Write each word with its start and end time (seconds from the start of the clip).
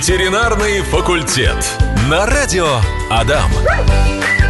Ветеринарный 0.00 0.80
факультет. 0.80 1.56
На 2.08 2.24
радио 2.24 2.66
Адам. 3.10 3.50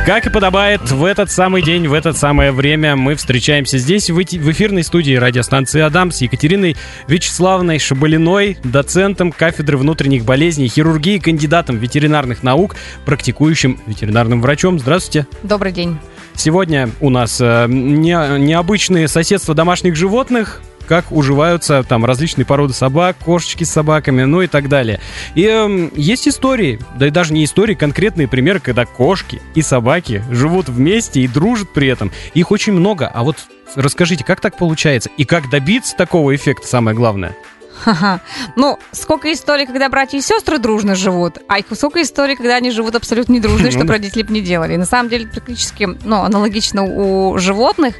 Как 0.06 0.24
и 0.24 0.30
подобает, 0.30 0.92
в 0.92 1.04
этот 1.04 1.28
самый 1.28 1.60
день, 1.60 1.88
в 1.88 1.92
это 1.92 2.12
самое 2.12 2.52
время 2.52 2.94
мы 2.94 3.16
встречаемся 3.16 3.76
здесь, 3.76 4.10
в, 4.10 4.22
эфирной 4.22 4.84
студии 4.84 5.16
радиостанции 5.16 5.80
«Адам» 5.80 6.12
с 6.12 6.20
Екатериной 6.20 6.76
Вячеславной 7.08 7.80
Шабалиной, 7.80 8.58
доцентом 8.62 9.32
кафедры 9.32 9.76
внутренних 9.76 10.24
болезней, 10.24 10.68
хирургии, 10.68 11.18
кандидатом 11.18 11.78
ветеринарных 11.78 12.44
наук, 12.44 12.76
практикующим 13.04 13.80
ветеринарным 13.88 14.40
врачом. 14.42 14.78
Здравствуйте. 14.78 15.26
Добрый 15.42 15.72
день. 15.72 15.98
Сегодня 16.36 16.90
у 17.00 17.10
нас 17.10 17.40
э, 17.40 17.66
не- 17.68 18.38
необычные 18.38 19.08
соседства 19.08 19.56
домашних 19.56 19.96
животных, 19.96 20.62
как 20.90 21.12
уживаются 21.12 21.84
там 21.84 22.04
различные 22.04 22.44
породы 22.44 22.72
собак, 22.72 23.16
кошечки 23.24 23.62
с 23.62 23.70
собаками, 23.70 24.24
ну 24.24 24.42
и 24.42 24.48
так 24.48 24.68
далее. 24.68 24.98
И 25.36 25.44
эм, 25.44 25.92
есть 25.94 26.26
истории, 26.26 26.80
да 26.96 27.06
и 27.06 27.10
даже 27.10 27.32
не 27.32 27.44
истории, 27.44 27.74
конкретные 27.74 28.26
примеры, 28.26 28.58
когда 28.58 28.86
кошки 28.86 29.40
и 29.54 29.62
собаки 29.62 30.24
живут 30.32 30.68
вместе 30.68 31.20
и 31.20 31.28
дружат 31.28 31.72
при 31.72 31.86
этом. 31.86 32.10
Их 32.34 32.50
очень 32.50 32.72
много, 32.72 33.06
а 33.06 33.22
вот 33.22 33.36
расскажите, 33.76 34.24
как 34.24 34.40
так 34.40 34.56
получается 34.56 35.10
и 35.16 35.24
как 35.24 35.48
добиться 35.48 35.94
такого 35.96 36.34
эффекта, 36.34 36.66
самое 36.66 36.96
главное? 36.96 37.36
Ха-ха. 37.84 38.20
Ну, 38.56 38.76
сколько 38.90 39.32
историй, 39.32 39.66
когда 39.66 39.88
братья 39.88 40.18
и 40.18 40.20
сестры 40.20 40.58
дружно 40.58 40.96
живут, 40.96 41.38
а 41.46 41.60
их 41.60 41.66
сколько 41.72 42.02
историй, 42.02 42.34
когда 42.34 42.56
они 42.56 42.72
живут 42.72 42.96
абсолютно 42.96 43.34
не 43.34 43.40
дружно, 43.40 43.68
и 43.68 43.70
что 43.70 43.80
Ну 43.80 43.86
да. 43.86 43.92
родители 43.92 44.24
бы 44.24 44.32
не 44.34 44.40
делали. 44.40 44.74
И 44.74 44.76
на 44.76 44.86
самом 44.86 45.08
деле, 45.08 45.28
практически, 45.28 45.88
ну, 46.04 46.22
аналогично 46.22 46.82
у 46.82 47.38
животных. 47.38 47.94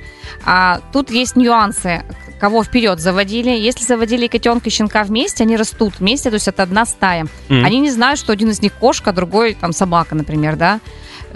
А 0.44 0.80
тут 0.92 1.12
есть 1.12 1.36
нюансы. 1.36 2.02
Кого 2.40 2.64
вперед 2.64 3.00
заводили? 3.00 3.50
Если 3.50 3.84
заводили 3.84 4.26
котенка 4.26 4.70
и 4.70 4.72
щенка 4.72 5.04
вместе, 5.04 5.44
они 5.44 5.56
растут 5.56 6.00
вместе, 6.00 6.30
то 6.30 6.34
есть 6.34 6.48
это 6.48 6.62
одна 6.62 6.86
стая. 6.86 7.26
Мгм. 7.48 7.64
Они 7.66 7.80
не 7.80 7.90
знают, 7.90 8.18
что 8.18 8.32
один 8.32 8.48
из 8.48 8.62
них 8.62 8.72
кошка, 8.72 9.10
а 9.10 9.12
другой 9.12 9.54
там 9.54 9.72
собака, 9.72 10.14
например, 10.14 10.56
да. 10.56 10.80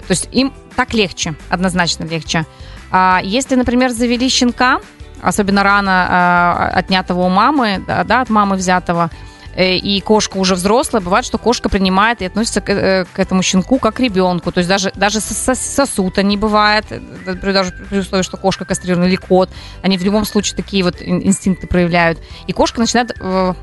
То 0.07 0.11
есть 0.11 0.27
им 0.31 0.51
так 0.75 0.95
легче, 0.95 1.35
однозначно 1.49 2.05
легче. 2.05 2.45
А 2.91 3.21
если, 3.23 3.55
например, 3.55 3.91
завели 3.91 4.27
щенка, 4.29 4.79
особенно 5.21 5.63
рано 5.63 6.07
а, 6.09 6.71
отнятого 6.73 7.21
у 7.21 7.29
мамы, 7.29 7.83
да, 7.87 8.03
да, 8.03 8.21
от 8.21 8.29
мамы 8.29 8.55
взятого, 8.55 9.11
э, 9.11 9.24
и 9.57 10.01
кошка 10.01 10.37
уже 10.37 10.55
взрослая, 10.55 11.01
бывает, 11.01 11.25
что 11.25 11.37
кошка 11.37 11.69
принимает 11.69 12.21
и 12.21 12.25
относится 12.25 12.61
к, 12.61 12.69
э, 12.69 13.05
к 13.05 13.19
этому 13.19 13.41
щенку 13.41 13.79
как 13.79 13.95
к 13.95 13.99
ребенку. 13.99 14.51
То 14.51 14.59
есть 14.59 14.69
даже, 14.69 14.91
даже 14.95 15.19
сос- 15.19 15.53
сос- 15.53 15.75
сосуд 15.75 16.17
они 16.17 16.37
бывает, 16.37 16.85
э, 16.89 16.99
даже 17.33 17.71
при 17.89 17.99
условии, 17.99 18.23
что 18.23 18.37
кошка 18.37 18.65
кастрирована 18.65 19.05
или 19.05 19.15
кот. 19.15 19.49
Они 19.81 19.97
в 19.97 20.03
любом 20.03 20.25
случае 20.25 20.57
такие 20.57 20.83
вот 20.83 21.01
ин- 21.01 21.21
инстинкты 21.25 21.67
проявляют. 21.67 22.19
И 22.47 22.53
кошка 22.53 22.79
начинает 22.79 23.15
э, 23.19 23.53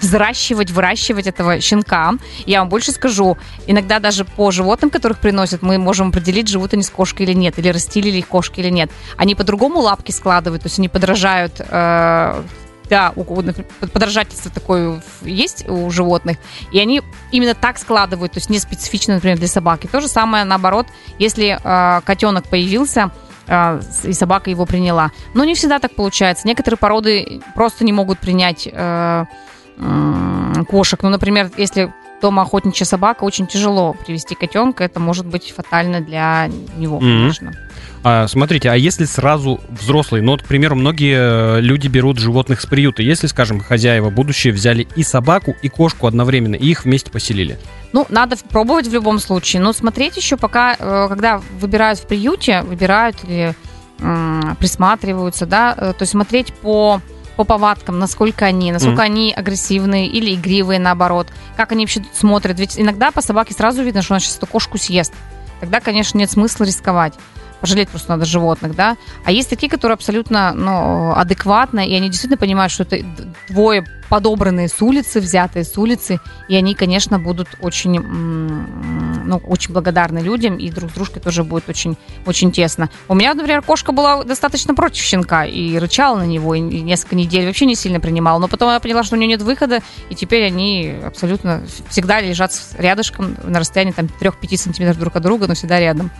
взращивать, 0.00 0.70
выращивать 0.70 1.26
этого 1.26 1.60
щенка. 1.60 2.14
Я 2.44 2.58
вам 2.60 2.68
больше 2.68 2.90
скажу, 2.92 3.38
иногда 3.66 4.00
даже 4.00 4.24
по 4.24 4.50
животным, 4.50 4.90
которых 4.90 5.18
приносят, 5.18 5.62
мы 5.62 5.78
можем 5.78 6.08
определить, 6.08 6.48
живут 6.48 6.74
они 6.74 6.82
с 6.82 6.90
кошкой 6.90 7.26
или 7.26 7.34
нет, 7.34 7.58
или 7.58 7.68
растили 7.68 8.10
ли 8.10 8.18
их 8.18 8.28
кошки 8.28 8.60
или 8.60 8.70
нет. 8.70 8.90
Они 9.16 9.34
по-другому 9.34 9.80
лапки 9.80 10.10
складывают, 10.10 10.62
то 10.62 10.66
есть 10.66 10.78
они 10.78 10.88
подражают 10.88 11.54
э, 11.58 12.42
да, 12.92 13.12
у, 13.16 13.22
например, 13.40 13.66
подражательство 13.92 14.50
такое 14.50 15.02
есть 15.22 15.66
у 15.66 15.90
животных, 15.90 16.36
и 16.72 16.78
они 16.78 17.00
именно 17.30 17.54
так 17.54 17.78
складывают, 17.78 18.32
то 18.32 18.38
есть 18.38 18.50
не 18.50 18.58
специфично, 18.58 19.14
например, 19.14 19.38
для 19.38 19.48
собаки. 19.48 19.86
То 19.90 20.00
же 20.02 20.08
самое 20.08 20.44
наоборот, 20.44 20.86
если 21.18 21.58
э, 21.62 22.00
котенок 22.04 22.44
появился, 22.50 23.10
э, 23.46 23.80
с- 23.80 24.04
и 24.04 24.12
собака 24.12 24.50
его 24.50 24.66
приняла. 24.66 25.10
Но 25.34 25.44
не 25.44 25.54
всегда 25.54 25.78
так 25.78 25.94
получается. 25.94 26.46
Некоторые 26.46 26.76
породы 26.76 27.40
просто 27.54 27.82
не 27.84 27.92
могут 27.94 28.18
принять 28.18 28.68
э, 28.70 29.24
м, 29.78 30.66
кошек. 30.68 31.02
Ну, 31.02 31.08
например, 31.08 31.50
если 31.56 31.92
дома 32.22 32.42
охотничья 32.42 32.86
собака, 32.86 33.24
очень 33.24 33.46
тяжело 33.46 33.94
привести 33.94 34.34
котенка. 34.34 34.84
Это 34.84 35.00
может 35.00 35.26
быть 35.26 35.52
фатально 35.54 36.00
для 36.00 36.48
него, 36.78 36.98
Мгм. 37.00 37.18
конечно. 37.18 37.52
А, 38.04 38.26
смотрите, 38.26 38.70
а 38.70 38.74
если 38.76 39.04
сразу 39.04 39.60
взрослый, 39.68 40.22
ну, 40.22 40.32
вот, 40.32 40.42
к 40.42 40.46
примеру, 40.46 40.74
многие 40.74 41.58
э, 41.58 41.60
люди 41.60 41.88
берут 41.88 42.18
животных 42.18 42.60
с 42.60 42.66
приюта. 42.66 43.02
Если, 43.02 43.26
скажем, 43.26 43.60
хозяева 43.60 44.10
будущие 44.10 44.52
взяли 44.52 44.88
и 44.96 45.02
собаку, 45.02 45.54
и 45.62 45.68
кошку 45.68 46.06
одновременно, 46.06 46.54
и 46.56 46.66
их 46.70 46.84
вместе 46.84 47.10
поселили. 47.10 47.58
Ну, 47.92 48.06
надо 48.08 48.36
пробовать 48.50 48.86
в 48.88 48.92
любом 48.92 49.18
случае. 49.18 49.60
Но 49.62 49.72
смотреть 49.72 50.16
еще 50.16 50.36
пока, 50.36 50.74
э, 50.78 51.06
когда 51.08 51.40
выбирают 51.60 51.98
в 51.98 52.06
приюте, 52.06 52.62
выбирают 52.62 53.16
или 53.24 53.54
присматриваются, 54.58 55.46
да, 55.46 55.74
э, 55.76 55.92
то 55.96 56.02
есть 56.02 56.10
смотреть 56.12 56.52
по 56.54 57.00
по 57.36 57.44
повадкам, 57.44 57.98
насколько 57.98 58.44
они, 58.44 58.72
насколько 58.72 59.02
они 59.02 59.32
агрессивные 59.32 60.06
или 60.06 60.34
игривые, 60.34 60.78
наоборот, 60.78 61.28
как 61.56 61.72
они 61.72 61.84
вообще 61.84 62.02
смотрят. 62.12 62.58
Ведь 62.58 62.78
иногда 62.78 63.10
по 63.10 63.22
собаке 63.22 63.54
сразу 63.54 63.82
видно, 63.82 64.02
что 64.02 64.14
она 64.14 64.20
сейчас 64.20 64.36
эту 64.36 64.46
кошку 64.46 64.78
съест. 64.78 65.12
Тогда, 65.60 65.80
конечно, 65.80 66.18
нет 66.18 66.30
смысла 66.30 66.64
рисковать. 66.64 67.14
Пожалеть 67.62 67.88
просто 67.88 68.10
надо 68.10 68.24
животных, 68.24 68.74
да. 68.74 68.96
А 69.24 69.30
есть 69.30 69.48
такие, 69.48 69.70
которые 69.70 69.94
абсолютно 69.94 70.52
ну, 70.52 71.12
адекватны, 71.12 71.88
и 71.88 71.94
они 71.94 72.08
действительно 72.08 72.36
понимают, 72.36 72.72
что 72.72 72.82
это 72.82 72.98
двое 73.48 73.86
подобранные 74.12 74.68
с 74.68 74.82
улицы, 74.82 75.20
взятые 75.20 75.64
с 75.64 75.78
улицы, 75.78 76.20
и 76.46 76.54
они, 76.54 76.74
конечно, 76.74 77.18
будут 77.18 77.48
очень, 77.60 77.98
ну, 77.98 79.36
очень 79.46 79.72
благодарны 79.72 80.18
людям, 80.18 80.58
и 80.58 80.70
друг 80.70 80.90
с 80.90 80.94
дружкой 80.94 81.22
тоже 81.22 81.44
будет 81.44 81.66
очень, 81.68 81.96
очень 82.26 82.52
тесно. 82.52 82.90
У 83.08 83.14
меня, 83.14 83.32
например, 83.32 83.62
кошка 83.62 83.92
была 83.92 84.22
достаточно 84.24 84.74
против 84.74 85.02
щенка, 85.02 85.46
и 85.46 85.78
рычала 85.78 86.18
на 86.18 86.26
него, 86.26 86.54
и 86.54 86.60
несколько 86.60 87.16
недель 87.16 87.46
вообще 87.46 87.64
не 87.64 87.74
сильно 87.74 88.00
принимала, 88.00 88.38
но 88.38 88.48
потом 88.48 88.70
я 88.70 88.80
поняла, 88.80 89.02
что 89.02 89.14
у 89.14 89.18
нее 89.18 89.28
нет 89.28 89.40
выхода, 89.40 89.80
и 90.10 90.14
теперь 90.14 90.44
они 90.44 90.94
абсолютно 91.06 91.62
всегда 91.88 92.20
лежат 92.20 92.52
рядышком 92.76 93.36
на 93.44 93.60
расстоянии 93.60 93.92
там 93.92 94.10
3-5 94.20 94.56
сантиметров 94.58 94.98
друг 94.98 95.16
от 95.16 95.22
друга, 95.22 95.46
но 95.46 95.54
всегда 95.54 95.80
рядом. 95.80 96.10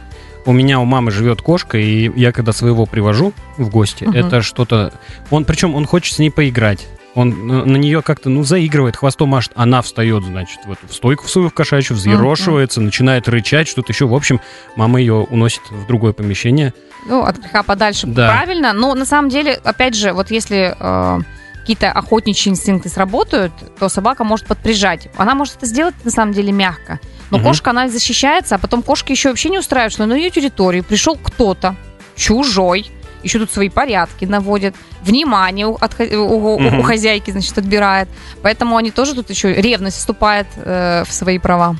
У 0.44 0.52
меня 0.52 0.80
у 0.80 0.84
мамы 0.84 1.10
живет 1.10 1.40
кошка, 1.42 1.78
и 1.78 2.10
я 2.18 2.32
когда 2.32 2.52
своего 2.52 2.84
привожу 2.86 3.32
в 3.58 3.68
гости, 3.68 4.04
Мгм. 4.04 4.14
это 4.16 4.42
что-то... 4.42 4.92
Он, 5.30 5.44
причем 5.44 5.74
он 5.74 5.86
хочет 5.86 6.14
с 6.16 6.18
ней 6.18 6.30
поиграть. 6.30 6.86
Он 7.14 7.46
на 7.46 7.64
на 7.66 7.76
нее 7.76 8.00
как-то, 8.02 8.30
ну, 8.30 8.42
заигрывает, 8.42 8.96
хвостом 8.96 9.28
машет. 9.28 9.52
Она 9.54 9.82
встает, 9.82 10.24
значит, 10.24 10.60
в 10.64 10.72
эту 10.72 10.88
в 10.88 10.94
стойку 10.94 11.26
в 11.26 11.30
свою 11.30 11.50
в 11.50 11.54
кошачью, 11.54 11.94
взъерошивается, 11.96 12.80
начинает 12.80 13.28
рычать, 13.28 13.68
что-то 13.68 13.92
еще. 13.92 14.06
В 14.06 14.14
общем, 14.14 14.40
мама 14.76 14.98
ее 14.98 15.14
уносит 15.14 15.60
в 15.70 15.86
другое 15.86 16.12
помещение. 16.14 16.72
Ну, 17.06 17.22
от 17.22 17.36
греха 17.38 17.62
подальше, 17.62 18.06
Да. 18.06 18.28
правильно. 18.28 18.72
Но 18.72 18.94
на 18.94 19.04
самом 19.04 19.28
деле, 19.28 19.60
опять 19.62 19.94
же, 19.94 20.12
вот 20.14 20.30
если 20.30 20.74
э, 20.78 21.18
какие-то 21.60 21.92
охотничьи 21.92 22.50
инстинкты 22.50 22.88
сработают, 22.88 23.52
то 23.78 23.88
собака 23.90 24.24
может 24.24 24.46
подприжать. 24.46 25.08
Она 25.16 25.34
может 25.34 25.56
это 25.56 25.66
сделать 25.66 25.94
на 26.04 26.10
самом 26.10 26.32
деле 26.32 26.50
мягко. 26.50 26.98
Но 27.32 27.38
Мгм. 27.38 27.46
кошка, 27.48 27.70
она 27.70 27.88
защищается, 27.88 28.54
а 28.56 28.58
потом 28.58 28.82
кошка 28.82 29.10
еще 29.12 29.30
вообще 29.30 29.48
не 29.48 29.58
устраивает, 29.58 29.92
что 29.94 30.04
на 30.06 30.12
ее 30.14 30.28
территорию 30.30 30.84
пришел 30.84 31.16
кто-то 31.16 31.74
чужой, 32.14 32.86
еще 33.22 33.38
тут 33.38 33.50
свои 33.50 33.70
порядки 33.70 34.26
наводит, 34.26 34.74
внимание 35.02 35.66
у, 35.66 35.74
от 35.80 35.94
хо- 35.94 36.04
у- 36.04 36.54
у- 36.56 36.58
Мгм. 36.58 36.80
у 36.80 36.82
хозяйки, 36.82 37.30
значит, 37.30 37.56
отбирает. 37.56 38.08
Поэтому 38.42 38.76
они 38.76 38.90
тоже 38.90 39.14
тут 39.14 39.30
еще 39.30 39.52
ревность 39.54 39.96
вступает 39.96 40.46
э, 40.56 41.04
в 41.08 41.12
свои 41.12 41.38
права. 41.38 41.74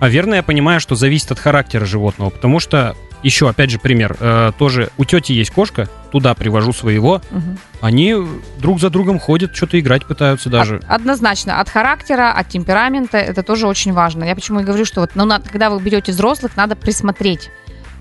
А 0.00 0.08
верно 0.08 0.34
я 0.34 0.42
понимаю, 0.42 0.80
что 0.80 0.96
зависит 0.96 1.30
от 1.30 1.38
характера 1.38 1.84
животного, 1.84 2.30
потому 2.30 2.58
что, 2.58 2.96
еще, 3.22 3.48
опять 3.48 3.70
же, 3.70 3.78
пример. 3.78 4.16
э, 4.20 4.52
тоже 4.58 4.90
у 4.98 5.04
тети 5.04 5.32
есть 5.32 5.50
кошка, 5.50 5.88
туда 6.12 6.34
привожу 6.34 6.72
своего, 6.72 7.20
Мгм. 7.30 7.58
они 7.80 8.14
друг 8.58 8.80
за 8.80 8.90
другом 8.90 9.18
ходят, 9.18 9.54
что-то 9.56 9.78
играть 9.80 10.06
пытаются 10.06 10.48
даже. 10.50 10.76
Од- 10.76 10.84
Однозначно. 10.88 11.60
От 11.60 11.68
характера, 11.68 12.32
от 12.32 12.48
темперамента 12.48 13.18
это 13.18 13.42
тоже 13.42 13.66
очень 13.66 13.92
важно. 13.92 14.24
Я 14.24 14.34
почему 14.34 14.60
и 14.60 14.64
говорю, 14.64 14.84
что 14.84 15.00
вот, 15.00 15.10
ну, 15.14 15.24
надо- 15.24 15.48
когда 15.48 15.70
вы 15.70 15.80
берете 15.80 16.12
взрослых, 16.12 16.56
надо 16.56 16.76
присмотреть, 16.76 17.50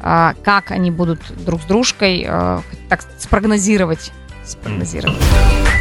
а, 0.01 0.33
как 0.43 0.71
они 0.71 0.91
будут 0.91 1.19
друг 1.45 1.61
с 1.61 1.65
дружкой, 1.65 2.25
а, 2.27 2.61
так 2.89 3.01
спрогнозировать. 3.17 4.11
Спрогнозировать. 4.45 5.17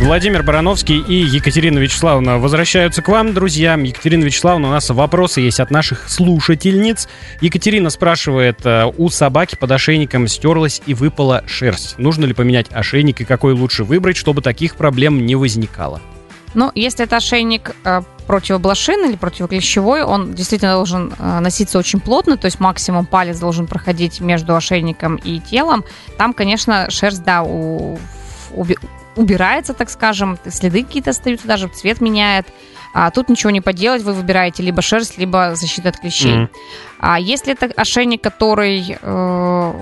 Владимир 0.00 0.42
Барановский 0.42 0.98
и 0.98 1.14
Екатерина 1.14 1.78
Вячеславовна 1.78 2.38
возвращаются 2.38 3.02
к 3.02 3.08
вам, 3.08 3.34
друзья. 3.34 3.75
Екатерина 3.75 4.25
Вячеславовна, 4.25 4.69
у 4.69 4.70
нас 4.70 4.88
вопросы 4.90 5.40
есть 5.40 5.61
от 5.61 5.70
наших 5.70 6.08
слушательниц. 6.08 7.08
Екатерина 7.40 7.90
спрашивает, 7.90 8.64
э, 8.64 8.90
у 8.96 9.08
собаки 9.11 9.56
под 9.56 9.70
ошейником 9.70 10.26
стерлась 10.28 10.82
и 10.87 10.94
выпала 10.94 11.44
шерсть. 11.46 11.99
Нужно 11.99 12.25
ли 12.25 12.32
поменять 12.32 12.66
ошейник 12.70 13.20
и 13.20 13.25
какой 13.25 13.52
лучше 13.52 13.84
выбрать, 13.84 14.16
чтобы 14.16 14.43
таких 14.43 14.76
проблем 14.76 15.25
не 15.25 15.37
возникало? 15.37 16.00
Ну, 16.55 16.70
если 16.75 17.05
это 17.05 17.16
ошейник 17.16 17.75
э, 17.84 18.02
противоблошиный 18.26 19.11
или 19.11 19.16
противоклещевой, 19.16 20.02
он 20.02 20.34
действительно 20.34 20.72
должен 20.75 21.12
э, 21.19 21.40
носиться 21.40 21.78
очень 21.78 22.00
плотно, 22.00 22.37
то 22.37 22.46
есть 22.46 22.61
максимум 22.61 23.06
палец 23.06 23.38
должен 23.38 23.66
проходить 23.66 24.20
между 24.20 24.55
ошейником 24.56 25.16
и 25.16 25.40
телом. 25.40 25.84
Там, 26.16 26.32
конечно, 26.32 26.90
шерсть, 26.90 27.25
да, 27.25 27.43
у- 27.43 27.99
убирается, 29.16 29.74
так 29.74 29.90
скажем, 29.90 30.38
следы 30.48 30.82
какие-то 30.82 31.10
остаются, 31.10 31.46
даже 31.46 31.68
цвет 31.68 32.00
меняет. 32.00 32.46
А 32.92 33.10
тут 33.10 33.28
ничего 33.28 33.50
не 33.50 33.60
поделать, 33.60 34.02
вы 34.02 34.12
выбираете 34.12 34.62
либо 34.62 34.80
шерсть, 34.80 35.18
либо 35.18 35.56
защита 35.56 35.88
от 35.88 35.98
клещей. 35.98 36.34
Мгм. 36.34 36.50
А 37.00 37.18
если 37.18 37.52
это 37.52 37.66
ошейник, 37.76 38.22
который 38.22 38.96
э, 39.00 39.72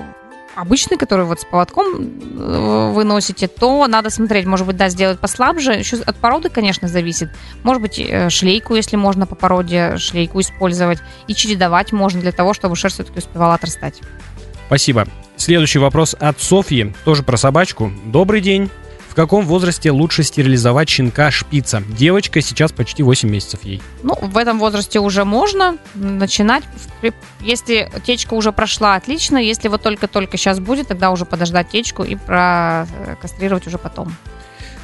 обычный, 0.54 0.96
который 0.96 1.26
вот 1.26 1.40
с 1.40 1.44
поводком 1.44 1.84
э, 1.94 2.90
вы 2.94 3.04
носите, 3.04 3.48
то 3.48 3.86
надо 3.86 4.08
смотреть, 4.08 4.46
может 4.46 4.66
быть, 4.66 4.76
да, 4.76 4.88
сделать 4.88 5.19
послабже. 5.19 5.72
Еще 5.72 5.98
от 5.98 6.16
породы, 6.16 6.48
конечно, 6.48 6.88
зависит. 6.88 7.30
Может 7.62 7.82
быть, 7.82 7.98
э, 7.98 8.30
шлейку, 8.30 8.74
если 8.74 8.96
можно 8.96 9.26
по 9.26 9.34
породе 9.34 9.98
шлейку 9.98 10.40
использовать. 10.40 10.98
И 11.26 11.34
чередовать 11.34 11.92
можно 11.92 12.20
для 12.20 12.32
того, 12.32 12.54
чтобы 12.54 12.76
шерсть 12.76 12.96
все-таки 12.96 13.19
успевала 13.19 13.54
отрастать. 13.54 14.00
Спасибо. 14.66 15.06
Следующий 15.37 15.79
вопрос 15.79 16.14
от 16.19 16.40
Софьи, 16.40 16.94
тоже 17.05 17.23
про 17.23 17.37
собачку. 17.37 17.93
Добрый 18.06 18.40
день. 18.40 18.70
В 19.12 19.14
каком 19.14 19.44
возрасте 19.44 19.90
лучше 19.90 20.23
стерилизовать 20.23 20.88
щенка 20.88 21.31
шпица? 21.31 21.82
Девочка 21.87 22.40
сейчас 22.40 22.73
почти 22.73 23.02
8 23.02 23.29
месяцев 23.29 23.62
ей. 23.62 23.82
Ну, 24.02 24.14
в 24.19 24.38
этом 24.38 24.58
возрасте 24.58 25.00
уже 25.00 25.26
можно 25.26 25.76
начинать. 25.94 26.64
Если 27.40 27.90
течка 28.06 28.32
уже 28.32 28.52
прошла, 28.52 28.94
отлично. 28.94 29.37
Если 29.37 29.69
вот 29.69 29.82
только-только 29.82 30.38
сейчас 30.38 30.61
будет, 30.61 30.88
тогда 30.88 31.11
уже 31.11 31.26
подождать 31.26 31.69
течку 31.69 32.05
и 32.05 32.17
прокастрировать 32.17 33.67
уже 33.67 33.76
потом. 33.76 34.17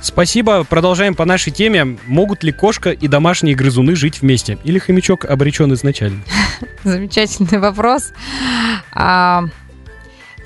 Спасибо. 0.02 0.62
Продолжаем 0.64 1.14
по 1.14 1.24
нашей 1.24 1.50
теме. 1.50 1.96
Могут 2.06 2.42
ли 2.42 2.52
кошка 2.52 2.90
и 2.90 3.08
домашние 3.08 3.54
грызуны 3.54 3.96
жить 3.96 4.20
вместе? 4.20 4.58
Или 4.62 4.78
хомячок 4.78 5.24
обречен 5.24 5.72
изначально? 5.72 6.20
Замечательный 6.84 7.58
вопрос. 7.58 8.12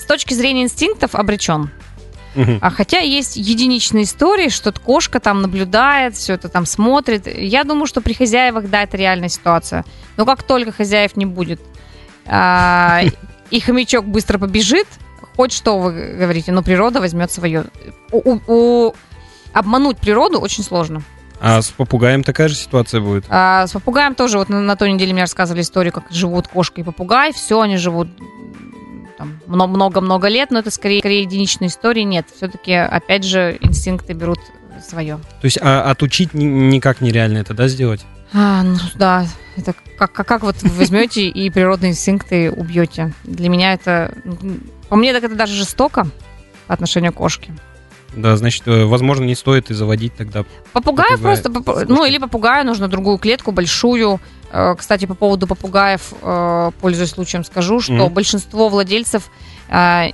С 0.02 0.04
точки 0.04 0.34
зрения 0.34 0.64
инстинктов 0.64 1.14
обречен. 1.14 1.70
Угу. 2.34 2.58
А 2.60 2.70
хотя 2.70 2.98
есть 2.98 3.36
единичные 3.36 4.02
истории, 4.02 4.48
что 4.48 4.72
кошка 4.72 5.20
там 5.20 5.42
наблюдает, 5.42 6.16
все 6.16 6.32
это 6.34 6.48
там 6.48 6.66
смотрит. 6.66 7.28
Я 7.32 7.62
думаю, 7.62 7.86
что 7.86 8.00
при 8.00 8.12
хозяевах, 8.12 8.68
да, 8.68 8.82
это 8.82 8.96
реальная 8.96 9.28
ситуация. 9.28 9.84
Но 10.16 10.26
как 10.26 10.42
только 10.42 10.72
хозяев 10.72 11.16
не 11.16 11.24
будет, 11.24 11.60
а, 12.26 13.02
и 13.50 13.60
хомячок 13.60 14.04
быстро 14.04 14.38
побежит, 14.38 14.88
хоть 15.36 15.52
что 15.52 15.78
вы 15.78 16.16
говорите, 16.18 16.50
но 16.50 16.64
природа 16.64 17.00
возьмет 17.00 17.30
свое. 17.30 17.66
У, 18.10 18.40
у, 18.48 18.94
обмануть 19.52 19.98
природу 19.98 20.40
очень 20.40 20.64
сложно. 20.64 21.04
А 21.40 21.62
с 21.62 21.68
попугаем 21.68 22.24
такая 22.24 22.48
же 22.48 22.56
ситуация 22.56 23.00
будет? 23.00 23.24
А, 23.28 23.68
с 23.68 23.70
попугаем 23.70 24.16
тоже. 24.16 24.38
Вот 24.38 24.48
на, 24.48 24.60
на 24.60 24.74
той 24.74 24.90
неделе 24.90 25.12
мне 25.12 25.22
рассказывали 25.22 25.62
историю, 25.62 25.92
как 25.92 26.10
живут 26.10 26.48
кошка 26.48 26.80
и 26.80 26.84
попугай. 26.84 27.32
Все, 27.32 27.60
они 27.60 27.76
живут 27.76 28.08
много-много 29.56 30.28
лет, 30.28 30.50
но 30.50 30.58
это 30.58 30.70
скорее, 30.70 31.00
скорее 31.00 31.22
единичная 31.22 31.68
история. 31.68 32.04
Нет, 32.04 32.26
все-таки, 32.34 32.72
опять 32.72 33.24
же, 33.24 33.58
инстинкты 33.60 34.12
берут 34.12 34.38
свое. 34.82 35.18
То 35.40 35.44
есть 35.44 35.58
а, 35.60 35.90
отучить 35.90 36.34
никак 36.34 37.00
нереально 37.00 37.38
это, 37.38 37.54
да, 37.54 37.68
сделать? 37.68 38.04
А, 38.32 38.62
ну 38.62 38.76
да, 38.94 39.26
это 39.56 39.74
как, 39.96 40.12
как, 40.12 40.26
как 40.26 40.42
вот 40.42 40.62
вы 40.62 40.70
возьмете 40.70 41.28
и 41.28 41.50
природные 41.50 41.92
инстинкты 41.92 42.50
убьете. 42.50 43.12
Для 43.24 43.48
меня 43.48 43.74
это, 43.74 44.14
по 44.88 44.96
мне, 44.96 45.12
так 45.12 45.24
это 45.24 45.34
даже 45.34 45.54
жестоко 45.54 46.06
по 46.66 46.74
отношению 46.74 47.12
к 47.12 47.16
кошке. 47.16 47.52
Да, 48.14 48.36
значит, 48.36 48.66
э, 48.66 48.84
возможно, 48.84 49.24
не 49.24 49.34
стоит 49.34 49.70
и 49.70 49.74
заводить 49.74 50.14
тогда. 50.14 50.44
Попугая 50.72 51.16
просто, 51.16 51.50
ну 51.88 52.04
или 52.04 52.18
попугая 52.18 52.62
нужно 52.64 52.88
другую 52.88 53.18
клетку 53.18 53.52
большую. 53.52 54.20
Э, 54.52 54.74
кстати, 54.76 55.06
по 55.06 55.14
поводу 55.14 55.46
попугаев, 55.46 56.12
э, 56.22 56.70
пользуясь 56.80 57.10
случаем, 57.10 57.44
скажу, 57.44 57.80
что 57.80 57.94
mm-hmm. 57.94 58.10
большинство 58.10 58.68
владельцев 58.68 59.30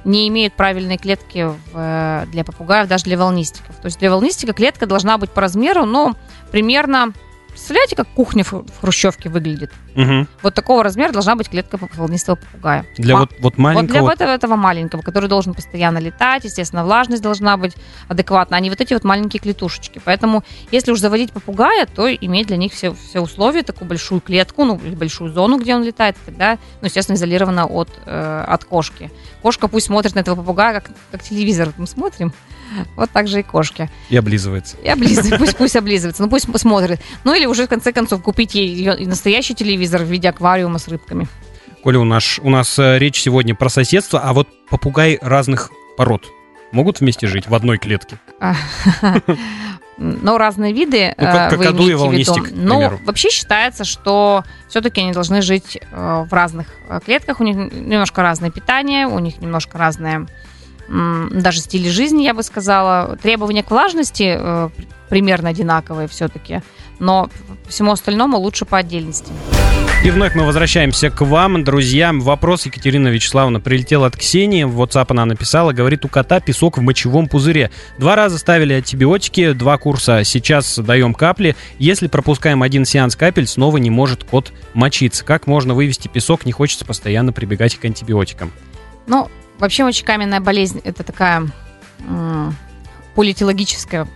не 0.04 0.28
имеют 0.28 0.54
правильной 0.54 0.98
клетки 0.98 1.50
для 1.72 2.44
попугаев, 2.44 2.86
даже 2.86 3.02
для 3.06 3.18
волнистиков. 3.18 3.74
То 3.82 3.86
есть 3.86 3.98
для 3.98 4.08
волнистика 4.08 4.52
клетка 4.52 4.86
должна 4.86 5.18
быть 5.18 5.30
по 5.30 5.40
размеру, 5.40 5.84
но 5.84 6.14
примерно 6.52 7.12
Представляете, 7.58 7.96
как 7.96 8.06
кухня 8.14 8.44
в 8.44 8.64
хрущевке 8.80 9.28
выглядит? 9.28 9.72
Угу. 9.96 10.28
Вот 10.42 10.54
такого 10.54 10.84
размера 10.84 11.10
должна 11.10 11.34
быть 11.34 11.48
клетка 11.48 11.76
волнистого 11.96 12.36
попугая. 12.36 12.86
Для 12.96 13.14
Ма- 13.14 13.20
вот, 13.22 13.30
вот 13.40 13.58
маленького? 13.58 13.82
Вот 13.82 14.16
для 14.16 14.26
этого, 14.26 14.30
этого 14.30 14.56
маленького, 14.56 15.02
который 15.02 15.28
должен 15.28 15.54
постоянно 15.54 15.98
летать, 15.98 16.44
естественно, 16.44 16.84
влажность 16.84 17.20
должна 17.20 17.56
быть 17.56 17.74
адекватна, 18.06 18.56
а 18.56 18.60
не 18.60 18.70
вот 18.70 18.80
эти 18.80 18.94
вот 18.94 19.02
маленькие 19.02 19.40
клетушечки. 19.40 20.00
Поэтому, 20.04 20.44
если 20.70 20.92
уж 20.92 21.00
заводить 21.00 21.32
попугая, 21.32 21.86
то 21.86 22.08
иметь 22.08 22.46
для 22.46 22.56
них 22.56 22.72
все, 22.72 22.94
все 22.94 23.20
условия, 23.20 23.64
такую 23.64 23.88
большую 23.88 24.20
клетку, 24.20 24.64
ну, 24.64 24.80
или 24.82 24.94
большую 24.94 25.32
зону, 25.32 25.58
где 25.58 25.74
он 25.74 25.82
летает, 25.82 26.16
тогда, 26.24 26.58
ну, 26.80 26.86
естественно, 26.86 27.16
изолировано 27.16 27.66
от, 27.66 27.88
э, 28.06 28.44
от 28.46 28.64
кошки. 28.64 29.10
Кошка 29.42 29.66
пусть 29.66 29.86
смотрит 29.86 30.14
на 30.14 30.20
этого 30.20 30.36
попугая, 30.36 30.74
как, 30.74 30.90
как 31.10 31.24
телевизор 31.24 31.72
мы 31.76 31.88
смотрим, 31.88 32.32
вот 32.96 33.10
так 33.10 33.28
же 33.28 33.40
и 33.40 33.42
кошки. 33.42 33.90
И 34.08 34.16
облизывается. 34.16 34.76
И 34.82 34.88
облизывается. 34.88 35.38
Пусть, 35.38 35.56
пусть 35.56 35.76
облизывается. 35.76 36.22
Ну, 36.22 36.28
пусть 36.28 36.50
посмотрит. 36.50 37.00
Ну, 37.24 37.34
или 37.34 37.46
уже, 37.46 37.66
в 37.66 37.68
конце 37.68 37.92
концов, 37.92 38.22
купить 38.22 38.54
ей 38.54 39.06
настоящий 39.06 39.54
телевизор 39.54 40.02
в 40.02 40.06
виде 40.06 40.28
аквариума 40.28 40.78
с 40.78 40.88
рыбками. 40.88 41.28
Коля, 41.82 42.00
у 42.00 42.04
нас, 42.04 42.38
у 42.42 42.50
нас 42.50 42.78
э, 42.78 42.98
речь 42.98 43.20
сегодня 43.20 43.54
про 43.54 43.68
соседство, 43.68 44.20
а 44.20 44.32
вот 44.32 44.48
попугай 44.68 45.18
разных 45.22 45.70
пород 45.96 46.26
могут 46.72 47.00
вместе 47.00 47.26
жить 47.26 47.48
в 47.48 47.54
одной 47.54 47.78
клетке? 47.78 48.18
Но 49.96 50.38
разные 50.38 50.72
виды 50.72 51.14
ну, 51.16 51.24
как, 51.24 51.52
э, 51.52 51.56
вы 51.56 51.64
имеете 51.64 52.40
в 52.40 52.46
виду. 52.46 52.56
Но 52.56 52.98
вообще 53.04 53.30
считается, 53.30 53.84
что 53.84 54.44
все-таки 54.68 55.00
они 55.00 55.12
должны 55.12 55.42
жить 55.42 55.78
э, 55.80 56.24
в 56.28 56.32
разных 56.32 56.68
клетках. 57.04 57.40
У 57.40 57.44
них 57.44 57.56
немножко 57.72 58.22
разное 58.22 58.50
питание, 58.50 59.06
у 59.06 59.18
них 59.18 59.40
немножко 59.40 59.78
разное 59.78 60.26
даже 60.88 61.60
стиле 61.60 61.90
жизни, 61.90 62.22
я 62.22 62.34
бы 62.34 62.42
сказала. 62.42 63.16
Требования 63.16 63.62
к 63.62 63.70
влажности 63.70 64.36
э, 64.38 64.70
примерно 65.08 65.50
одинаковые 65.50 66.08
все-таки, 66.08 66.62
но 66.98 67.28
всему 67.68 67.92
остальному 67.92 68.38
лучше 68.38 68.64
по 68.64 68.78
отдельности. 68.78 69.32
И 70.04 70.10
вновь 70.10 70.36
мы 70.36 70.46
возвращаемся 70.46 71.10
к 71.10 71.22
вам, 71.22 71.64
друзья. 71.64 72.12
Вопрос 72.14 72.66
Екатерина 72.66 73.08
Вячеславовна 73.08 73.58
прилетел 73.58 74.04
от 74.04 74.16
Ксении. 74.16 74.62
В 74.62 74.80
WhatsApp 74.80 75.06
она 75.08 75.24
написала, 75.24 75.72
говорит, 75.72 76.04
у 76.04 76.08
кота 76.08 76.38
песок 76.38 76.78
в 76.78 76.80
мочевом 76.80 77.26
пузыре. 77.26 77.72
Два 77.98 78.14
раза 78.14 78.38
ставили 78.38 78.74
антибиотики, 78.74 79.52
два 79.52 79.76
курса. 79.76 80.22
Сейчас 80.22 80.78
даем 80.78 81.14
капли. 81.14 81.56
Если 81.80 82.06
пропускаем 82.06 82.62
один 82.62 82.84
сеанс 82.84 83.16
капель, 83.16 83.48
снова 83.48 83.78
не 83.78 83.90
может 83.90 84.22
кот 84.22 84.52
мочиться. 84.72 85.24
Как 85.24 85.48
можно 85.48 85.74
вывести 85.74 86.06
песок? 86.06 86.46
Не 86.46 86.52
хочется 86.52 86.84
постоянно 86.84 87.32
прибегать 87.32 87.74
к 87.76 87.84
антибиотикам. 87.84 88.52
Ну, 89.08 89.28
Вообще 89.58 89.84
мочекаменная 89.84 90.40
болезнь 90.40 90.80
это 90.84 91.02
такая 91.02 91.48
политологическая 93.18 94.06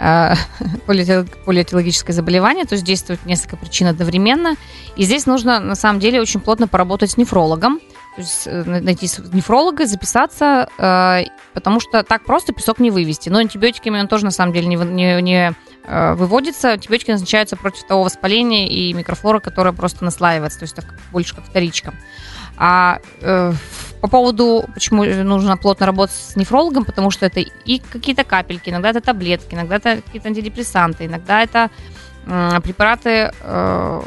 э, 0.00 0.34
полиэтиологическое 0.86 2.14
заболевание, 2.14 2.64
то 2.64 2.74
есть 2.74 2.84
действует 2.84 3.24
несколько 3.26 3.56
причин 3.56 3.86
одновременно. 3.86 4.56
И 4.96 5.04
здесь 5.04 5.26
нужно, 5.26 5.60
на 5.60 5.76
самом 5.76 6.00
деле, 6.00 6.20
очень 6.20 6.40
плотно 6.40 6.66
поработать 6.66 7.12
с 7.12 7.16
нефрологом, 7.16 7.78
то 7.78 8.20
есть 8.20 8.42
э, 8.46 8.64
найти 8.64 9.08
нефролога, 9.32 9.86
записаться, 9.86 10.68
э, 10.78 11.24
потому 11.52 11.78
что 11.78 12.02
так 12.02 12.24
просто 12.24 12.52
песок 12.52 12.80
не 12.80 12.90
вывести. 12.90 13.28
Но 13.28 13.38
антибиотиками 13.38 14.00
он 14.00 14.08
тоже, 14.08 14.24
на 14.24 14.32
самом 14.32 14.52
деле, 14.52 14.66
не, 14.66 14.76
не, 14.76 15.22
не 15.22 15.54
выводится. 15.86 16.72
Антибиотики 16.72 17.10
назначаются 17.10 17.56
против 17.56 17.86
того 17.86 18.04
воспаления 18.04 18.68
и 18.68 18.92
микрофлора, 18.94 19.38
которая 19.38 19.74
просто 19.74 20.02
наслаивается, 20.04 20.58
то 20.58 20.64
есть 20.64 20.74
так 20.74 20.86
больше 21.12 21.36
как 21.36 21.44
вторичка. 21.44 21.94
А 22.56 23.00
по 24.04 24.08
поводу, 24.08 24.66
почему 24.74 25.02
нужно 25.02 25.56
плотно 25.56 25.86
работать 25.86 26.14
с 26.14 26.36
нефрологом, 26.36 26.84
потому 26.84 27.10
что 27.10 27.24
это 27.24 27.40
и 27.40 27.78
какие-то 27.78 28.22
капельки, 28.22 28.68
иногда 28.68 28.90
это 28.90 29.00
таблетки, 29.00 29.54
иногда 29.54 29.76
это 29.76 30.02
какие-то 30.02 30.28
антидепрессанты, 30.28 31.06
иногда 31.06 31.42
это 31.42 31.70
э, 32.26 32.60
препараты, 32.62 33.32
э, 33.40 34.02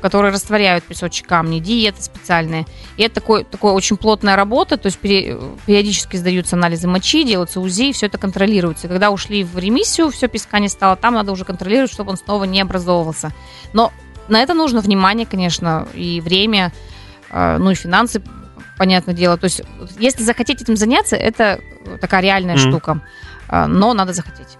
которые 0.00 0.32
растворяют 0.32 0.84
песочек 0.84 1.26
камни, 1.26 1.58
диеты 1.58 2.00
специальные. 2.00 2.64
И 2.96 3.02
это 3.02 3.16
такой, 3.16 3.44
такой 3.44 3.72
очень 3.72 3.98
плотная 3.98 4.34
работа, 4.34 4.78
то 4.78 4.86
есть 4.86 4.98
периодически 4.98 6.16
сдаются 6.16 6.56
анализы 6.56 6.88
мочи, 6.88 7.22
делаются 7.22 7.60
УЗИ, 7.60 7.92
все 7.92 8.06
это 8.06 8.16
контролируется. 8.16 8.88
Когда 8.88 9.10
ушли 9.10 9.44
в 9.44 9.58
ремиссию, 9.58 10.10
все 10.10 10.26
песка 10.26 10.58
не 10.58 10.70
стало, 10.70 10.96
там 10.96 11.12
надо 11.12 11.32
уже 11.32 11.44
контролировать, 11.44 11.92
чтобы 11.92 12.12
он 12.12 12.16
снова 12.16 12.44
не 12.44 12.62
образовывался. 12.62 13.30
Но 13.74 13.92
на 14.26 14.40
это 14.40 14.54
нужно 14.54 14.80
внимание, 14.80 15.26
конечно, 15.26 15.86
и 15.92 16.22
время. 16.22 16.72
А, 17.30 17.58
ну 17.58 17.72
и 17.72 17.74
финансы, 17.74 18.22
понятное 18.78 19.14
дело. 19.14 19.36
То 19.36 19.44
есть, 19.44 19.62
если 19.98 20.22
захотеть 20.22 20.62
этим 20.62 20.76
заняться, 20.76 21.16
это 21.16 21.60
такая 22.00 22.22
реальная 22.22 22.56
mm. 22.56 22.58
штука, 22.68 23.00
а, 23.48 23.66
но 23.66 23.94
надо 23.94 24.12
захотеть. 24.12 24.56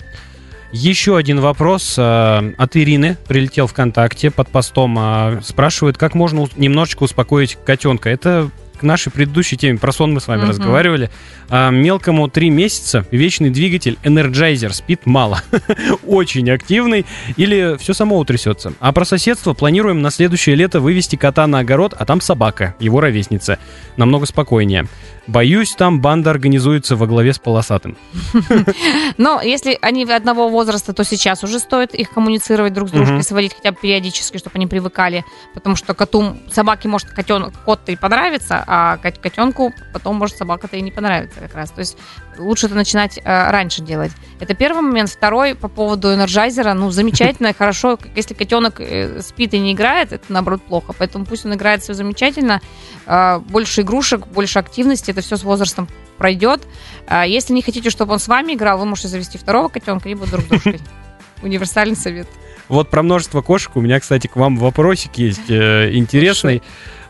Еще 0.73 1.17
один 1.17 1.41
вопрос 1.41 1.95
э, 1.97 2.53
от 2.59 2.77
Ирины. 2.77 3.17
Прилетел 3.29 3.69
ВКонтакте 3.69 4.33
под 4.33 4.49
постом. 4.49 4.99
Э, 4.99 5.41
спрашивает, 5.41 5.97
как 5.97 6.15
можно 6.15 6.49
немножечко 6.57 7.05
успокоить 7.05 7.57
котенка. 7.65 8.11
Это 8.11 8.51
к 8.79 8.83
нашей 8.83 9.11
предыдущей 9.11 9.57
теме. 9.57 9.79
Про 9.79 9.93
сон 9.93 10.13
мы 10.13 10.21
с 10.21 10.29
вами 10.29 10.43
угу. 10.43 10.49
разговаривали. 10.49 11.11
А, 11.49 11.71
мелкому 11.71 12.29
3 12.29 12.51
месяца, 12.51 13.07
вечный 13.11 13.51
двигатель, 13.51 13.99
энерджайзер, 14.03 14.73
спит 14.73 15.07
мало. 15.07 15.43
Очень 16.07 16.51
активный. 16.51 17.07
Или 17.37 17.77
все 17.79 17.95
само 17.95 18.19
утрясется. 18.19 18.73
А 18.81 18.93
про 18.93 19.05
соседство 19.05 19.53
планируем 19.55 20.03
на 20.03 20.11
следующее 20.11 20.57
лето 20.57 20.81
вывести 20.81 21.17
кота 21.17 21.47
на 21.47 21.61
огород, 21.61 21.95
а 21.99 22.05
там 22.05 22.21
собака, 22.21 22.75
его 22.79 23.01
ровесница. 23.01 23.59
Намного 23.97 24.27
спокойнее. 24.27 24.87
Боюсь, 25.27 25.75
там 25.75 26.01
банда 26.01 26.31
организуется 26.31 26.97
во 26.97 27.07
главе 27.07 27.33
с 27.33 27.39
полосатым. 27.39 27.97
Но 29.17 29.41
если 29.41 29.79
они 29.81 30.05
одного 30.05 30.49
возраста, 30.49 30.93
то 30.93 31.05
сейчас 31.05 31.43
уже 31.45 31.59
стоит 31.59 31.95
их 31.95 32.11
коммуницировать 32.11 32.73
друг 32.73 32.89
с 32.89 32.93
дружкой, 32.93 33.23
сводить 33.23 33.55
хотя 33.55 33.73
бы 33.73 33.79
периодически, 33.81 34.39
чтобы 34.39 34.57
они 34.57 34.67
привыкали. 34.67 35.25
Потому 35.55 35.77
что 35.77 35.95
коту, 35.95 36.37
собаке 36.51 36.89
может 36.89 37.09
котенок, 37.11 37.55
кот-то 37.65 37.93
и 37.93 37.97
понравится, 37.97 38.63
а 38.67 38.99
кот- 38.99 39.19
котенку 39.19 39.73
потом 39.93 40.17
может 40.17 40.37
собака-то 40.37 40.77
и 40.77 40.83
не 40.83 40.91
понравится 40.91 41.41
как 41.41 41.55
раз. 41.55 41.71
То 41.71 41.81
есть 41.81 41.97
лучше 42.39 42.67
это 42.67 42.75
начинать 42.75 43.19
э, 43.19 43.23
раньше 43.51 43.83
делать. 43.83 44.13
Это 44.41 44.55
первый 44.55 44.83
момент. 44.83 45.11
Второй 45.11 45.55
по 45.55 45.69
поводу 45.69 46.13
энерджайзера. 46.13 46.75
Ну, 46.75 46.91
замечательно, 46.91 47.55
хорошо. 47.59 47.99
Если 48.15 48.35
котенок 48.35 48.81
э, 48.81 49.21
спит 49.23 49.55
и 49.55 49.59
не 49.59 49.73
играет, 49.73 50.13
это 50.13 50.25
наоборот 50.29 50.63
плохо. 50.63 50.95
Поэтому 50.99 51.25
пусть 51.25 51.45
он 51.47 51.55
играет 51.55 51.83
все 51.83 51.95
замечательно. 51.95 52.61
Э, 53.07 53.39
Больше 53.39 53.83
игрушек, 53.83 54.27
больше 54.27 54.59
активности. 54.59 55.11
Это 55.11 55.21
все 55.21 55.37
с 55.37 55.45
возрастом 55.45 55.89
пройдет. 56.19 56.63
А 57.07 57.27
Если 57.27 57.53
не 57.53 57.63
хотите, 57.63 57.91
чтобы 57.91 58.13
он 58.13 58.19
с 58.19 58.29
вами 58.29 58.55
играл, 58.55 58.79
вы 58.79 58.87
можете 58.87 59.09
завести 59.09 59.39
второго 59.39 59.69
котенка, 59.69 60.09
либо 60.09 60.27
друг 60.27 60.47
дружкой. 60.49 60.81
Универсальный 61.43 61.97
совет. 61.97 62.29
Вот 62.69 62.89
про 62.89 63.03
множество 63.03 63.43
кошек 63.43 63.77
у 63.77 63.81
меня, 63.81 64.01
кстати, 64.01 64.27
к 64.27 64.37
вам 64.37 64.57
вопросик 64.57 65.17
есть 65.17 65.51
э, 65.51 65.91
интересный. 65.93 66.63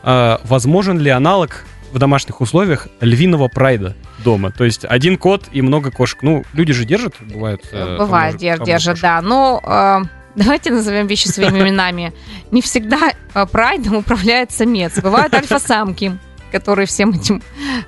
А, 0.03 0.41
возможен 0.43 0.99
ли 0.99 1.09
аналог 1.09 1.65
в 1.95 1.99
домашних 1.99 2.41
условиях 2.41 2.87
львиного 2.99 3.47
прайда 3.47 3.95
дома? 4.23 4.51
То 4.51 4.65
есть 4.65 4.83
один 4.85 5.17
кот 5.17 5.45
и 5.53 5.61
много 5.61 5.91
кошек. 5.91 6.21
Ну, 6.21 6.43
люди 6.53 6.73
же 6.73 6.83
держат, 6.85 7.15
бывают. 7.21 7.61
э, 7.71 7.97
Бывает, 7.97 8.35
дер- 8.35 8.55
много 8.57 8.65
держат, 8.65 8.99
да. 8.99 9.21
Но 9.21 9.61
э, 9.63 10.01
давайте 10.35 10.71
назовем 10.71 11.07
вещи 11.07 11.29
своими 11.29 11.61
именами. 11.61 12.13
Не 12.51 12.61
всегда 12.61 13.13
э, 13.33 13.45
прайдом 13.45 13.95
управляет 13.95 14.51
самец. 14.51 14.99
Бывают 15.01 15.33
альфа-самки, 15.33 16.17
которые 16.51 16.85
всем 16.85 17.11
этим 17.11 17.41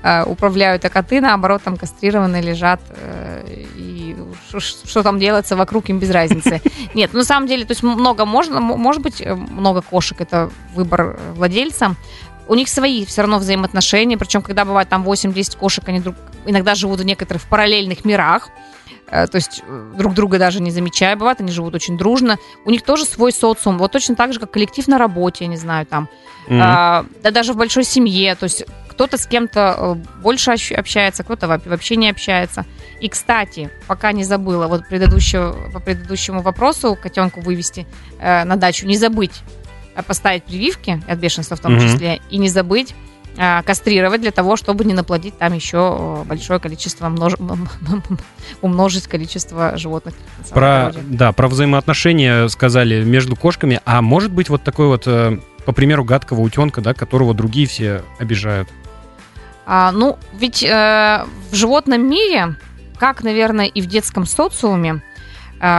э, 0.04 0.24
управляют, 0.24 0.86
а 0.86 0.90
коты, 0.90 1.20
наоборот, 1.20 1.62
там 1.64 1.76
кастрированные 1.76 2.42
лежат, 2.42 2.80
э, 2.90 3.46
и 3.76 4.16
что 4.58 5.04
там 5.04 5.20
делается 5.20 5.58
вокруг, 5.58 5.90
им 5.90 6.00
без 6.00 6.12
разницы. 6.12 6.62
Нет, 6.94 7.10
ну, 7.14 7.20
на 7.20 7.26
самом 7.26 7.48
деле, 7.48 7.66
то 7.66 7.72
есть 7.72 7.84
много 7.84 8.24
можно, 8.26 8.62
может 8.62 9.02
быть, 9.02 9.20
э, 9.22 9.36
много 9.36 9.82
кошек, 9.82 10.22
это 10.22 10.50
выбор 10.74 11.18
э, 11.20 11.34
владельца. 11.34 11.96
У 12.48 12.56
них 12.56 12.70
свои 12.70 13.06
все 13.06 13.22
равно 13.22 13.40
взаимоотношения, 13.40 14.18
причем, 14.18 14.42
когда 14.42 14.66
бывает 14.66 14.90
там 14.90 15.04
8-10 15.04 15.58
кошек, 15.58 15.88
они 15.88 16.00
друг, 16.00 16.16
иногда 16.46 16.76
живут 16.76 17.00
в 17.00 17.04
некоторых 17.06 17.44
параллельных 17.44 18.06
мирах, 18.06 18.50
Э, 19.10 19.26
то 19.28 19.38
есть 19.38 19.64
э, 19.66 19.92
друг 19.98 20.14
друга 20.14 20.38
даже 20.38 20.62
не 20.62 20.72
замечая, 20.72 21.16
бывает, 21.16 21.40
они 21.40 21.52
живут 21.52 21.74
очень 21.76 21.98
дружно. 21.98 22.38
У 22.66 22.70
них 22.72 22.82
тоже 22.84 23.06
свой 23.06 23.32
социум, 23.32 23.78
вот 23.78 23.92
точно 23.92 24.16
так 24.16 24.34
же, 24.34 24.40
как 24.40 24.52
коллектив 24.52 24.86
на 24.88 24.98
работе, 24.98 25.46
я 25.46 25.50
не 25.50 25.56
знаю, 25.58 25.86
там, 25.86 26.10
Мгм. 26.48 26.60
а, 26.62 27.06
да 27.24 27.32
даже 27.32 27.54
в 27.54 27.58
большой 27.58 27.84
семье, 27.84 28.36
то 28.36 28.44
есть 28.44 28.66
кто-то 28.90 29.18
с 29.18 29.26
кем-то 29.28 29.76
э, 29.78 29.94
больше 30.22 30.52
общается, 30.52 31.24
кто-то 31.24 31.48
во- 31.48 31.62
вообще 31.66 31.96
не 31.96 32.10
общается. 32.10 32.66
И, 33.00 33.08
кстати, 33.10 33.70
пока 33.88 34.12
не 34.12 34.24
забыла, 34.24 34.68
вот 34.68 34.88
предыдущего, 34.90 35.56
по 35.72 35.80
предыдущему 35.80 36.42
вопросу 36.42 36.98
котенку 37.02 37.40
вывести 37.42 37.86
э, 38.20 38.44
на 38.44 38.56
дачу, 38.58 38.88
не 38.88 38.98
забыть 38.98 39.42
поставить 40.04 40.44
прививки 40.44 41.02
от 41.08 41.20
бешенства 41.20 41.56
в 41.56 41.60
том 41.60 41.74
Мгм. 41.76 41.82
числе, 41.82 42.22
и 42.30 42.38
не 42.38 42.50
забыть 42.50 42.94
э, 43.38 43.62
кастрировать 43.64 44.22
для 44.22 44.32
того, 44.32 44.56
чтобы 44.56 44.84
не 44.84 44.94
наплодить 44.94 45.38
там 45.38 45.54
еще 45.54 45.96
э, 46.00 46.24
большое 46.26 46.60
количество, 46.60 47.08
множ- 47.08 47.38
умножить 48.62 49.08
количество 49.08 49.78
животных. 49.78 50.16
Про, 50.50 50.92
да, 51.04 51.32
про 51.32 51.48
взаимоотношения 51.48 52.48
сказали 52.48 53.04
между 53.04 53.36
кошками. 53.36 53.80
А 53.86 54.02
может 54.02 54.32
быть 54.32 54.50
вот 54.50 54.64
такой 54.64 54.88
вот, 54.88 55.04
э, 55.06 55.40
по 55.66 55.72
примеру, 55.72 56.04
гадкого 56.04 56.42
утенка, 56.42 56.82
да, 56.82 56.94
которого 56.94 57.34
другие 57.34 57.68
все 57.68 58.04
обижают? 58.20 58.70
А, 59.66 59.92
ну, 59.92 60.18
ведь 60.34 60.64
э, 60.64 61.26
в 61.52 61.56
животном 61.56 62.10
мире, 62.10 62.56
как, 62.98 63.24
наверное, 63.24 63.66
и 63.66 63.82
в 63.82 63.86
детском 63.86 64.26
социуме, 64.26 65.04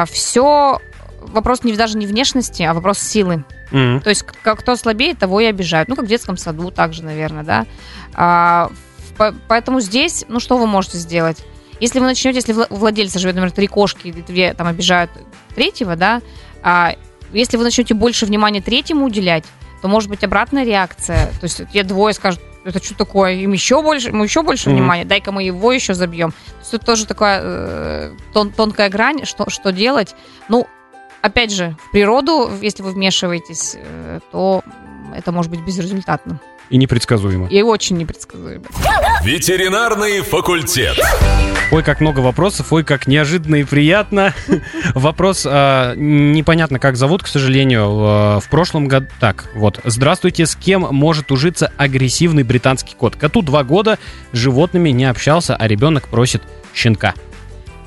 все 0.07 0.81
вопрос 1.21 1.65
не, 1.65 1.73
даже 1.75 1.97
не 1.99 2.07
внешности, 2.07 2.63
а 2.63 2.75
вопрос 2.75 2.99
силы. 2.99 3.45
Мгм. 3.71 4.01
То 4.01 4.11
есть 4.11 4.23
к- 4.23 4.55
кто 4.57 4.77
слабее, 4.77 5.15
того 5.15 5.41
и 5.41 5.45
обижают. 5.45 5.89
Ну, 5.89 5.97
как 5.97 6.07
в 6.07 6.09
детском 6.09 6.37
саду 6.37 6.71
также, 6.71 7.03
наверное, 7.05 7.45
да. 7.45 7.67
А, 8.15 8.71
по- 9.17 9.35
поэтому 9.49 9.81
здесь, 9.81 10.25
ну, 10.29 10.41
что 10.41 10.57
вы 10.59 10.67
можете 10.67 10.99
сделать? 10.99 11.39
Если 11.81 12.01
вы 12.01 12.07
начнете, 12.07 12.37
если 12.39 12.55
владельца 12.71 13.19
живет, 13.19 13.37
например, 13.37 13.53
три 13.55 13.67
кошки, 13.67 14.09
и 14.09 14.13
две 14.13 14.53
там 14.55 14.67
обижают 14.67 15.11
третьего, 15.55 15.97
да, 15.97 16.23
а, 16.63 16.95
если 17.33 17.57
вы 17.57 17.65
начнете 17.65 17.95
больше 17.95 18.27
внимания 18.27 18.61
третьему 18.63 19.07
уделять, 19.07 19.45
то 19.83 19.87
может 19.89 20.09
быть 20.11 20.25
обратная 20.25 20.65
реакция. 20.65 21.27
То 21.41 21.45
есть 21.45 21.61
те 21.73 21.83
двое 21.85 22.13
скажут, 22.15 22.41
это 22.65 22.83
что 22.83 22.95
такое, 22.95 23.35
им 23.35 23.53
еще 23.53 23.81
больше, 23.83 24.09
ему 24.09 24.25
еще 24.25 24.43
больше 24.43 24.71
Мгм. 24.71 24.79
внимания, 24.79 25.05
дай-ка 25.05 25.31
мы 25.31 25.45
его 25.45 25.71
еще 25.73 25.95
забьем. 25.95 26.33
То 26.33 26.59
есть 26.61 26.71
тут 26.73 26.85
тоже 26.85 27.07
такая 27.07 27.41
э, 27.43 28.13
тон- 28.33 28.51
тонкая 28.51 28.89
грань, 28.91 29.25
что, 29.25 29.49
что 29.49 29.71
делать. 29.71 30.15
Ну, 30.49 30.67
опять 31.23 31.53
же, 31.53 31.77
в 31.89 31.91
природу, 31.93 32.51
если 32.61 32.83
вы 32.83 32.91
вмешиваетесь, 32.93 33.77
э, 33.77 34.21
то 34.33 34.63
это 35.15 35.33
может 35.33 35.51
быть 35.51 35.61
безрезультатно 35.61 36.41
И 36.71 36.77
непредсказуемо. 36.77 37.49
и 37.49 37.63
очень 37.63 37.97
непредсказуемо. 37.97 38.65
Ветеринарный 39.25 40.21
факультет. 40.23 40.99
Ой, 41.71 41.83
как 41.83 42.01
много 42.01 42.21
вопросов, 42.21 42.73
ой, 42.73 42.83
как 42.83 43.07
неожиданно 43.07 43.57
и 43.57 43.65
приятно. 43.65 44.33
Вопрос 44.95 45.45
а, 45.47 45.95
непонятно, 45.97 46.79
как 46.79 46.97
зовут, 46.97 47.23
к 47.23 47.27
сожалению. 47.27 47.85
А, 47.91 48.41
В 48.41 48.49
прошлом 48.49 48.89
году... 48.89 49.09
Так, 49.21 49.51
вот. 49.55 49.79
Здравствуйте, 49.85 50.47
с 50.47 50.57
кем 50.57 50.83
может 50.91 51.31
ужиться 51.31 51.71
агрессивный 51.77 52.43
британский 52.43 52.95
кот? 52.97 53.17
Коту 53.17 53.43
два 53.43 53.65
года, 53.65 53.99
с 54.33 54.37
животными 54.39 54.89
не 54.91 55.05
общался, 55.05 55.57
а 55.57 55.69
ребенок 55.69 56.09
просит 56.09 56.43
щенка. 56.75 57.13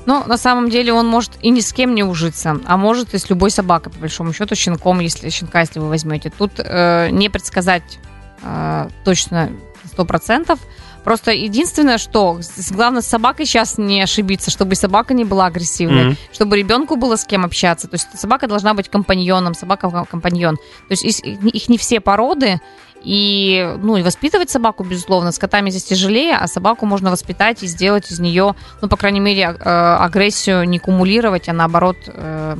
Но 0.06 0.24
на 0.26 0.36
самом 0.36 0.68
деле 0.68 0.92
он 0.92 1.06
может 1.06 1.32
и 1.42 1.50
ни 1.50 1.60
с 1.60 1.72
кем 1.72 1.94
не 1.94 2.02
ужиться, 2.02 2.58
а 2.66 2.76
может 2.76 3.14
и 3.14 3.18
с 3.18 3.30
любой 3.30 3.50
собакой, 3.50 3.92
по 3.92 3.98
большому 4.00 4.32
счету, 4.32 4.54
щенком, 4.54 4.98
если 5.00 5.28
щенка, 5.30 5.60
если 5.60 5.78
вы 5.78 5.88
возьмете. 5.88 6.30
Тут 6.36 6.52
э, 6.58 7.08
не 7.10 7.28
предсказать 7.28 7.98
э, 8.42 8.88
точно 9.04 9.50
сто 9.92 10.04
процентов. 10.04 10.58
Просто 11.04 11.32
единственное, 11.32 11.98
что 11.98 12.38
главное 12.70 13.02
с 13.02 13.06
собакой 13.08 13.44
сейчас 13.44 13.76
не 13.76 14.00
ошибиться, 14.02 14.52
чтобы 14.52 14.76
собака 14.76 15.14
не 15.14 15.24
была 15.24 15.46
агрессивной, 15.46 16.04
Мгм. 16.04 16.16
чтобы 16.32 16.56
ребенку 16.56 16.94
было 16.96 17.16
с 17.16 17.24
кем 17.24 17.44
общаться. 17.44 17.88
То 17.88 17.94
есть 17.94 18.06
собака 18.16 18.46
должна 18.46 18.72
быть 18.74 18.88
компаньоном, 18.88 19.54
собака 19.54 19.90
ком- 19.90 20.06
компаньон. 20.06 20.56
То 20.56 20.90
есть 20.92 21.04
их 21.04 21.68
не 21.68 21.76
все 21.76 22.00
породы, 22.00 22.60
и, 23.04 23.76
ну, 23.82 23.96
и 23.96 24.02
воспитывать 24.02 24.50
собаку, 24.50 24.84
безусловно, 24.84 25.32
с 25.32 25.38
котами 25.38 25.70
здесь 25.70 25.84
тяжелее, 25.84 26.36
а 26.36 26.46
собаку 26.46 26.86
можно 26.86 27.10
воспитать 27.10 27.62
и 27.62 27.66
сделать 27.66 28.10
из 28.10 28.20
нее, 28.20 28.54
ну, 28.80 28.88
по 28.88 28.96
крайней 28.96 29.20
мере, 29.20 29.56
э, 29.58 29.96
агрессию 30.00 30.64
не 30.64 30.78
кумулировать, 30.78 31.48
а 31.48 31.52
наоборот 31.52 31.96
э, 32.06 32.56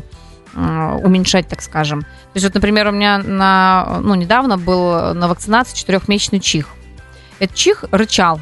э, 0.54 0.98
уменьшать, 1.02 1.48
так 1.48 1.62
скажем. 1.62 2.02
То 2.02 2.08
есть 2.34 2.46
вот, 2.46 2.54
например, 2.54 2.88
у 2.88 2.92
меня 2.92 3.18
на, 3.18 4.00
ну, 4.02 4.14
недавно 4.14 4.58
был 4.58 5.14
на 5.14 5.28
вакцинации 5.28 5.76
четырехмесячный 5.76 6.40
чих. 6.40 6.68
Этот 7.38 7.56
чих 7.56 7.84
рычал. 7.90 8.40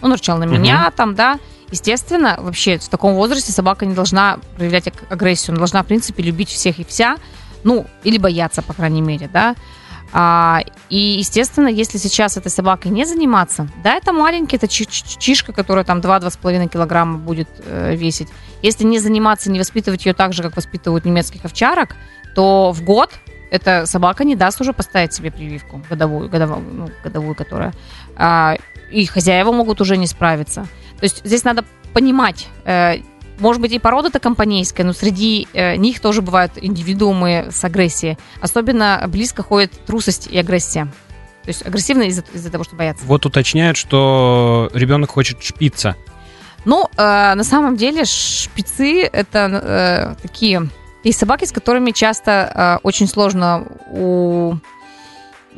Он 0.00 0.12
рычал 0.12 0.38
на 0.38 0.44
меня 0.44 0.90
там, 0.96 1.14
да. 1.14 1.38
Естественно, 1.70 2.36
вообще 2.38 2.76
в 2.76 2.88
таком 2.88 3.14
возрасте 3.14 3.50
собака 3.50 3.86
не 3.86 3.94
должна 3.94 4.38
проявлять 4.56 4.88
аг- 4.88 5.04
агрессию. 5.08 5.52
Она 5.52 5.58
должна, 5.58 5.82
в 5.82 5.86
принципе, 5.86 6.22
любить 6.22 6.50
всех 6.50 6.78
и 6.78 6.84
вся. 6.84 7.16
Ну, 7.64 7.86
или 8.04 8.18
бояться, 8.18 8.60
по 8.60 8.74
крайней 8.74 9.00
мере, 9.00 9.30
да. 9.32 9.54
А, 10.12 10.60
и, 10.90 10.98
естественно, 10.98 11.68
если 11.68 11.98
сейчас 11.98 12.36
этой 12.36 12.50
собакой 12.50 12.90
не 12.90 13.04
заниматься, 13.04 13.68
да, 13.82 13.94
это 13.94 14.12
маленький, 14.12 14.56
это 14.56 14.68
чи- 14.68 14.86
чи- 14.86 15.18
чишка, 15.18 15.52
которая 15.52 15.84
там 15.84 16.00
2-2,5 16.00 16.68
килограмма 16.68 17.18
будет 17.18 17.48
э, 17.64 17.94
весить. 17.96 18.28
Если 18.60 18.84
не 18.84 18.98
заниматься, 18.98 19.50
не 19.50 19.58
воспитывать 19.58 20.04
ее 20.04 20.12
так 20.12 20.32
же, 20.32 20.42
как 20.42 20.56
воспитывают 20.56 21.04
немецких 21.04 21.44
овчарок, 21.44 21.96
то 22.34 22.72
в 22.72 22.82
год 22.82 23.10
эта 23.50 23.86
собака 23.86 24.24
не 24.24 24.36
даст 24.36 24.60
уже 24.60 24.72
поставить 24.72 25.12
себе 25.12 25.30
прививку 25.30 25.82
годовую, 25.88 26.28
годовую, 26.28 26.62
ну, 26.72 26.90
годовую 27.02 27.34
которая. 27.34 27.72
А, 28.16 28.56
и 28.90 29.06
хозяева 29.06 29.52
могут 29.52 29.80
уже 29.80 29.96
не 29.96 30.06
справиться. 30.06 30.66
То 30.98 31.04
есть 31.04 31.22
здесь 31.24 31.44
надо 31.44 31.64
понимать, 31.92 32.48
э, 32.64 32.96
может 33.42 33.60
быть, 33.60 33.72
и 33.72 33.78
порода-то 33.78 34.20
компанейская, 34.20 34.86
но 34.86 34.92
среди 34.92 35.48
э, 35.52 35.76
них 35.76 36.00
тоже 36.00 36.22
бывают 36.22 36.52
индивидуумы 36.56 37.48
с 37.50 37.62
агрессией. 37.64 38.16
Особенно 38.40 39.04
близко 39.08 39.42
ходит 39.42 39.72
трусость 39.84 40.28
и 40.30 40.38
агрессия. 40.38 40.84
То 41.42 41.48
есть 41.48 41.66
агрессивно 41.66 42.04
из-за 42.04 42.22
из-за 42.32 42.50
того, 42.50 42.62
что 42.62 42.76
боятся. 42.76 43.04
Вот 43.04 43.26
уточняют, 43.26 43.76
что 43.76 44.70
ребенок 44.72 45.10
хочет 45.10 45.42
шпица. 45.42 45.96
Ну, 46.64 46.88
э, 46.96 47.34
на 47.34 47.42
самом 47.42 47.76
деле, 47.76 48.04
шпицы 48.04 49.02
это 49.02 50.16
э, 50.18 50.22
такие 50.22 50.68
есть 51.02 51.18
собаки, 51.18 51.44
с 51.44 51.52
которыми 51.52 51.90
часто 51.90 52.30
э, 52.54 52.78
очень 52.84 53.08
сложно 53.08 53.66
у 53.90 54.54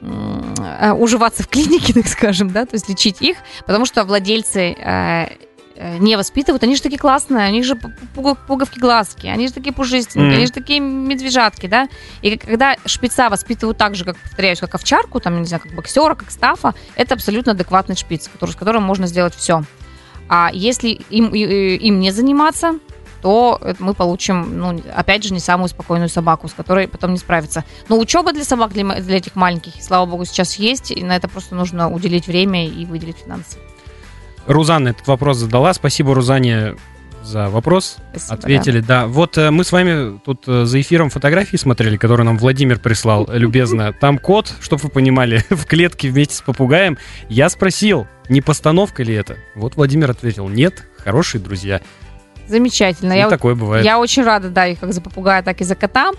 э, 0.00 0.93
уживаться 0.93 1.43
в 1.43 1.49
клинике, 1.49 1.93
так 1.95 2.07
скажем, 2.09 2.50
да, 2.50 2.64
то 2.64 2.76
есть 2.76 2.88
лечить 2.88 3.21
их, 3.21 3.37
потому 3.67 3.85
что 3.85 4.05
владельцы 4.05 4.73
э, 4.73 5.26
не 5.76 6.16
воспитывают, 6.16 6.62
они 6.62 6.76
же 6.76 6.83
такие 6.83 6.99
классные, 6.99 7.45
они 7.45 7.62
же 7.62 7.75
пугов- 8.14 8.38
пуговки 8.47 8.78
глазки, 8.78 9.26
они 9.26 9.49
же 9.49 9.54
такие 9.54 9.73
пушистенькие, 9.73 10.25
Мгм. 10.26 10.37
они 10.37 10.47
же 10.47 10.52
такие 10.52 10.81
медвежатки, 10.81 11.66
да. 11.66 11.88
И 12.23 12.37
когда 12.37 12.76
шпица 12.87 13.28
воспитывают 13.28 13.76
так 13.78 13.95
же, 13.95 14.04
как, 14.04 14.16
повторяюсь, 14.16 14.61
как 14.61 14.75
овчарку, 14.75 15.21
там, 15.21 15.40
не 15.40 15.47
знаю, 15.47 15.62
как 15.62 15.75
боксера, 15.75 16.14
как 16.14 16.31
стафа, 16.31 16.75
это 16.95 17.14
абсолютно 17.14 17.52
адекватный 17.52 17.97
шпиц, 17.97 18.28
который, 18.28 18.52
с 18.52 18.57
которым 18.57 18.83
можно 18.83 19.07
сделать 19.07 19.35
все. 19.35 19.62
А 20.28 20.50
если 20.52 20.88
им, 20.88 21.35
им 21.35 22.00
не 22.00 22.11
заниматься, 22.11 22.78
то 23.21 23.59
мы 23.78 23.95
получим, 23.95 24.59
ну, 24.59 24.83
опять 24.95 25.25
же, 25.25 25.33
не 25.33 25.40
самую 25.40 25.69
спокойную 25.69 26.11
собаку, 26.11 26.47
с 26.47 26.52
которой 26.52 26.87
потом 26.88 27.12
не 27.12 27.19
справиться. 27.19 27.64
Но 27.88 27.99
учеба 27.99 28.33
для 28.33 28.45
собак, 28.45 28.73
для, 28.73 28.85
для 29.00 29.16
этих 29.16 29.35
маленьких, 29.35 29.83
слава 29.83 30.04
богу, 30.07 30.25
сейчас 30.26 30.57
есть, 30.57 30.90
и 30.90 31.02
на 31.02 31.16
это 31.16 31.26
просто 31.26 31.54
нужно 31.54 31.90
уделить 31.90 32.26
время 32.26 32.69
и 32.69 32.85
выделить 32.85 33.16
финансы. 33.25 33.57
Рузанна 34.46 34.88
этот 34.88 35.06
вопрос 35.06 35.38
задала. 35.38 35.72
Спасибо, 35.74 36.14
Рузане, 36.14 36.74
за 37.24 37.48
вопрос. 37.48 37.96
Спасибо, 38.10 38.34
Ответили, 38.34 38.80
да. 38.80 39.06
Вот 39.06 39.38
э, 39.38 39.50
мы 39.50 39.64
с 39.64 39.72
вами 39.72 40.18
тут 40.24 40.44
э, 40.46 40.64
за 40.66 40.80
эфиром 40.80 41.10
фотографии 41.10 41.56
смотрели, 41.56 41.96
которые 41.96 42.26
нам 42.26 42.36
Владимир 42.36 42.78
прислал 42.78 43.26
э, 43.28 43.38
любезно. 43.38 43.92
Там 44.00 44.18
кот, 44.18 44.52
чтобы 44.60 44.82
вы 44.82 44.88
понимали, 44.90 45.42
в 45.50 45.64
клетке 45.64 46.10
вместе 46.10 46.36
с 46.36 46.40
попугаем. 46.42 46.98
Я 47.28 47.48
спросил, 47.48 48.06
не 48.28 48.40
постановка 48.40 49.02
ли 49.02 49.14
это? 49.14 49.36
Вот 49.54 49.76
Владимир 49.76 50.10
ответил, 50.10 50.48
нет, 50.48 50.86
хорошие 50.98 51.40
друзья. 51.40 51.78
да. 51.78 51.84
Замечательно. 52.46 53.14
И 53.14 53.16
Я, 53.16 53.30
такое 53.30 53.54
бывает. 53.54 53.86
я 53.86 53.98
очень 53.98 54.22
рада, 54.22 54.50
да, 54.50 54.66
и 54.66 54.74
как 54.74 54.92
за 54.92 55.00
попугая, 55.00 55.42
так 55.42 55.62
и 55.62 55.64
за 55.64 55.74
кота. 55.74 56.10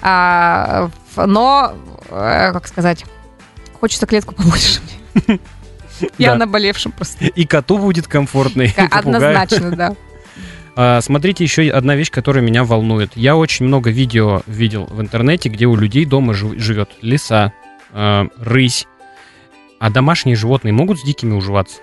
А, 0.00 0.88
но, 1.16 1.74
как 2.08 2.66
сказать, 2.66 3.04
хочется 3.78 4.06
клетку 4.06 4.34
побольше. 4.34 4.80
Я 6.18 6.32
Да. 6.32 6.38
наболевшим 6.38 6.92
просто. 6.92 7.24
И 7.26 7.44
коту 7.46 7.78
будет 7.78 8.06
комфортно. 8.08 8.64
Однозначно, 8.90 9.70
да. 9.70 9.96
А, 10.78 11.00
Смотрите, 11.00 11.42
еще 11.42 11.70
одна 11.70 11.96
вещь, 11.96 12.10
которая 12.10 12.44
меня 12.44 12.62
волнует. 12.62 13.12
Я 13.16 13.34
очень 13.36 13.64
много 13.64 13.88
видео 13.90 14.42
видел 14.46 14.84
в 14.90 15.00
интернете, 15.00 15.48
где 15.48 15.64
у 15.64 15.74
людей 15.74 16.04
дома 16.04 16.34
жив- 16.34 16.58
живет 16.60 16.90
лиса, 17.00 17.54
э, 17.94 18.24
рысь. 18.38 18.86
А 19.80 19.88
домашние 19.88 20.36
животные 20.36 20.72
могут 20.74 21.00
с 21.00 21.02
дикими 21.02 21.32
уживаться? 21.32 21.78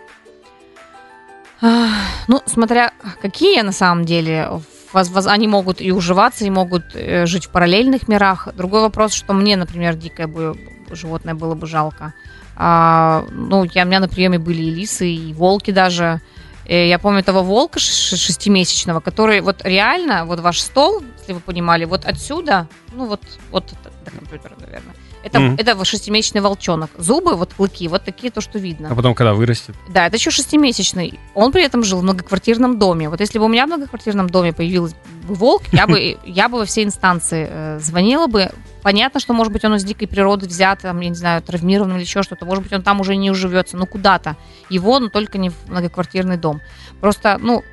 А, 1.61 1.87
Ну, 2.27 2.41
смотря 2.45 2.91
какие 3.21 3.61
на 3.61 3.71
самом 3.71 4.05
деле, 4.05 4.47
они 4.93 5.47
могут 5.47 5.81
и 5.81 5.91
уживаться, 5.91 6.45
и 6.45 6.49
могут 6.51 6.83
э, 6.93 7.25
жить 7.25 7.45
в 7.45 7.49
параллельных 7.49 8.07
мирах. 8.07 8.49
Другой 8.55 8.81
вопрос, 8.81 9.13
что 9.13 9.33
мне, 9.33 9.57
например, 9.57 9.95
дикое 9.95 10.27
бы 10.27 10.55
животное 10.91 11.33
было 11.33 11.55
бы 11.55 11.65
жалко. 11.65 12.13
А, 12.55 13.25
ну, 13.31 13.63
я, 13.63 13.83
у 13.83 13.87
меня 13.87 13.99
на 13.99 14.07
приеме 14.07 14.37
были 14.39 14.61
и 14.61 14.69
лисы, 14.69 15.07
и 15.09 15.33
волки 15.33 15.71
даже. 15.71 16.21
Э, 16.65 16.87
Я 16.87 16.99
помню 16.99 17.23
того 17.23 17.43
волка 17.43 17.79
шестимесячного, 17.79 18.99
который 18.99 19.41
вот 19.41 19.61
реально, 19.63 20.25
вот 20.25 20.39
ваш 20.39 20.59
стол, 20.61 21.03
если 21.19 21.33
вы 21.33 21.39
понимали, 21.39 21.85
вот 21.85 22.05
отсюда, 22.05 22.67
ну 22.93 23.05
вот, 23.07 23.21
вот 23.51 23.73
до 24.05 24.11
компьютера, 24.11 24.55
наверное. 24.59 24.93
Это, 25.23 25.39
Мгм. 25.39 25.55
это 25.57 25.85
шестимесячный 25.85 26.41
волчонок. 26.41 26.91
Зубы, 26.97 27.35
вот 27.35 27.53
клыки, 27.53 27.87
вот 27.87 28.03
такие, 28.03 28.29
то, 28.31 28.41
что 28.41 28.59
видно. 28.59 28.89
А 28.91 28.95
потом, 28.95 29.15
когда 29.15 29.33
вырастет? 29.33 29.75
Да, 29.89 30.05
это 30.07 30.17
еще 30.17 30.31
шестимесячный. 30.31 31.19
Он 31.33 31.51
при 31.51 31.63
этом 31.63 31.83
жил 31.83 31.99
в 31.99 32.03
многоквартирном 32.03 32.77
доме. 32.77 33.09
Вот 33.09 33.19
если 33.21 33.39
бы 33.39 33.45
у 33.45 33.47
меня 33.47 33.65
в 33.65 33.69
многоквартирном 33.69 34.29
доме 34.29 34.51
появился 34.51 34.95
бы 35.27 35.35
волк, 35.35 35.63
я 35.71 35.87
бы, 35.87 36.17
я 36.25 36.49
бы 36.49 36.59
во 36.59 36.65
все 36.65 36.83
инстанции 36.83 37.47
э, 37.49 37.79
звонила 37.79 38.27
бы. 38.27 38.51
Понятно, 38.81 39.21
что, 39.21 39.31
может 39.33 39.53
быть, 39.53 39.63
он 39.63 39.75
из 39.75 39.85
дикой 39.85 40.09
природы 40.09 40.45
взят, 40.45 40.79
там, 40.81 40.99
я 40.99 41.07
не 41.07 41.15
знаю, 41.15 41.41
травмирован 41.41 41.93
или 41.95 42.01
еще 42.01 42.21
что-то. 42.21 42.45
Может 42.45 42.63
быть, 42.63 42.73
он 42.73 42.81
там 42.81 42.99
уже 42.99 43.15
не 43.15 43.31
уживется. 43.31 43.77
Ну, 43.77 43.85
куда-то. 43.85 44.35
Его, 44.69 44.99
но 44.99 45.07
только 45.07 45.37
не 45.37 45.51
в 45.51 45.55
многоквартирный 45.67 46.35
дом. 46.35 46.59
Просто, 46.99 47.37
ну, 47.39 47.63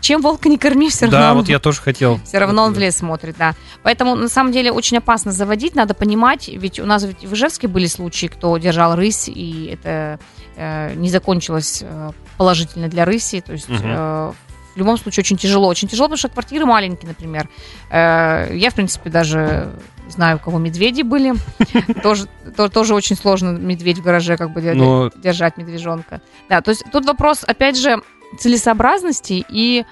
чем 0.00 0.20
волка 0.22 0.48
не 0.48 0.58
корми, 0.58 0.90
все 0.90 1.06
равно 1.06 1.18
Да, 1.18 1.34
вот 1.34 1.48
я 1.48 1.58
тоже 1.58 1.80
хотел. 1.80 2.20
все 2.24 2.38
равно 2.38 2.64
он 2.64 2.72
в 2.72 2.78
лес 2.78 2.96
смотрит, 2.96 3.36
да. 3.38 3.54
Поэтому, 3.82 4.14
на 4.14 4.28
самом 4.28 4.52
деле, 4.52 4.72
очень 4.72 4.98
опасно 4.98 5.32
заводить, 5.32 5.74
надо 5.74 5.94
понимать, 5.94 6.48
ведь 6.48 6.78
у 6.80 6.86
нас 6.86 7.04
ведь 7.04 7.24
в 7.24 7.34
Ижевске 7.34 7.68
были 7.68 7.86
случаи, 7.86 8.26
кто 8.26 8.56
держал 8.58 8.94
рысь, 8.96 9.28
и 9.28 9.70
это 9.72 10.18
э, 10.56 10.94
не 10.94 11.08
закончилось 11.10 11.80
э, 11.82 12.10
положительно 12.36 12.88
для 12.88 13.04
рыси, 13.04 13.40
то 13.40 13.52
есть... 13.52 13.68
Мгм. 13.68 13.82
э, 13.84 14.32
в 14.74 14.78
любом 14.80 14.96
случае 14.96 15.22
очень 15.22 15.36
тяжело. 15.36 15.66
Очень 15.66 15.88
тяжело, 15.88 16.06
потому 16.06 16.18
что 16.18 16.28
квартиры 16.28 16.64
маленькие, 16.64 17.08
например. 17.08 17.48
Э, 17.90 18.54
Я, 18.54 18.70
в 18.70 18.74
принципе, 18.74 19.10
даже 19.10 19.72
знаю, 20.08 20.36
у 20.36 20.38
кого 20.38 20.58
медведи 20.58 21.02
были. 21.02 21.34
Тоже, 22.02 22.26
то- 22.56 22.68
тоже 22.68 22.94
очень 22.94 23.16
сложно 23.16 23.50
медведь 23.58 23.98
в 23.98 24.02
гараже 24.02 24.36
как 24.36 24.52
бы 24.52 24.60
Но- 24.60 25.10
держать 25.16 25.56
медвежонка. 25.56 26.20
Да, 26.48 26.60
то 26.60 26.70
есть 26.70 26.84
тут 26.92 27.06
вопрос, 27.06 27.42
опять 27.44 27.76
же, 27.76 28.00
целесообразности 28.38 29.44
и, 29.48 29.84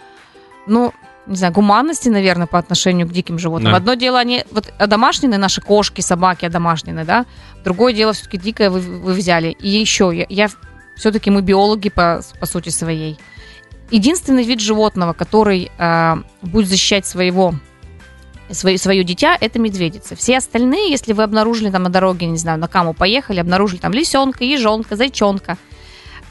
ну, 0.67 0.93
не 1.27 1.37
знаю, 1.37 1.53
гуманности, 1.53 2.09
наверное, 2.09 2.47
по 2.47 2.59
отношению 2.59 3.09
к 3.09 3.13
диким 3.13 3.39
животным. 3.39 3.73
Да. 3.73 3.79
Одно 3.79 3.95
дело, 3.95 4.19
они 4.19 4.45
вот 4.51 4.73
домашние 4.79 5.39
наши 5.39 5.61
кошки, 5.61 6.01
собаки, 6.01 6.49
домашние, 6.49 7.05
да. 7.05 7.27
Другое 7.65 7.93
дело, 7.93 8.13
все-таки 8.13 8.39
дикое 8.39 8.71
вы, 8.71 8.81
вы 8.81 9.13
взяли. 9.13 9.49
И 9.49 9.69
еще, 9.69 10.13
я, 10.15 10.27
я 10.29 10.49
все-таки 10.97 11.31
мы 11.31 11.43
биологи 11.43 11.89
по, 11.89 12.23
по 12.39 12.47
сути 12.47 12.69
своей. 12.69 13.19
Единственный 13.91 14.45
вид 14.45 14.61
животного, 14.61 15.13
который 15.13 15.71
э, 15.79 16.17
будет 16.43 16.69
защищать 16.69 17.07
своего 17.07 17.55
свое, 18.51 18.79
свое 18.79 19.05
дитя, 19.05 19.37
это 19.41 19.59
медведица. 19.59 20.17
Все 20.17 20.39
остальные, 20.39 20.91
если 20.91 21.13
вы 21.13 21.23
обнаружили 21.23 21.71
там 21.71 21.83
на 21.83 21.91
дороге, 21.91 22.27
не 22.27 22.39
знаю, 22.39 22.59
на 22.59 22.69
каму 22.69 22.95
поехали, 22.95 23.41
обнаружили 23.41 23.79
там 23.79 23.93
лисенка, 23.93 24.45
ежонка, 24.45 24.97
зайчонка, 24.97 25.57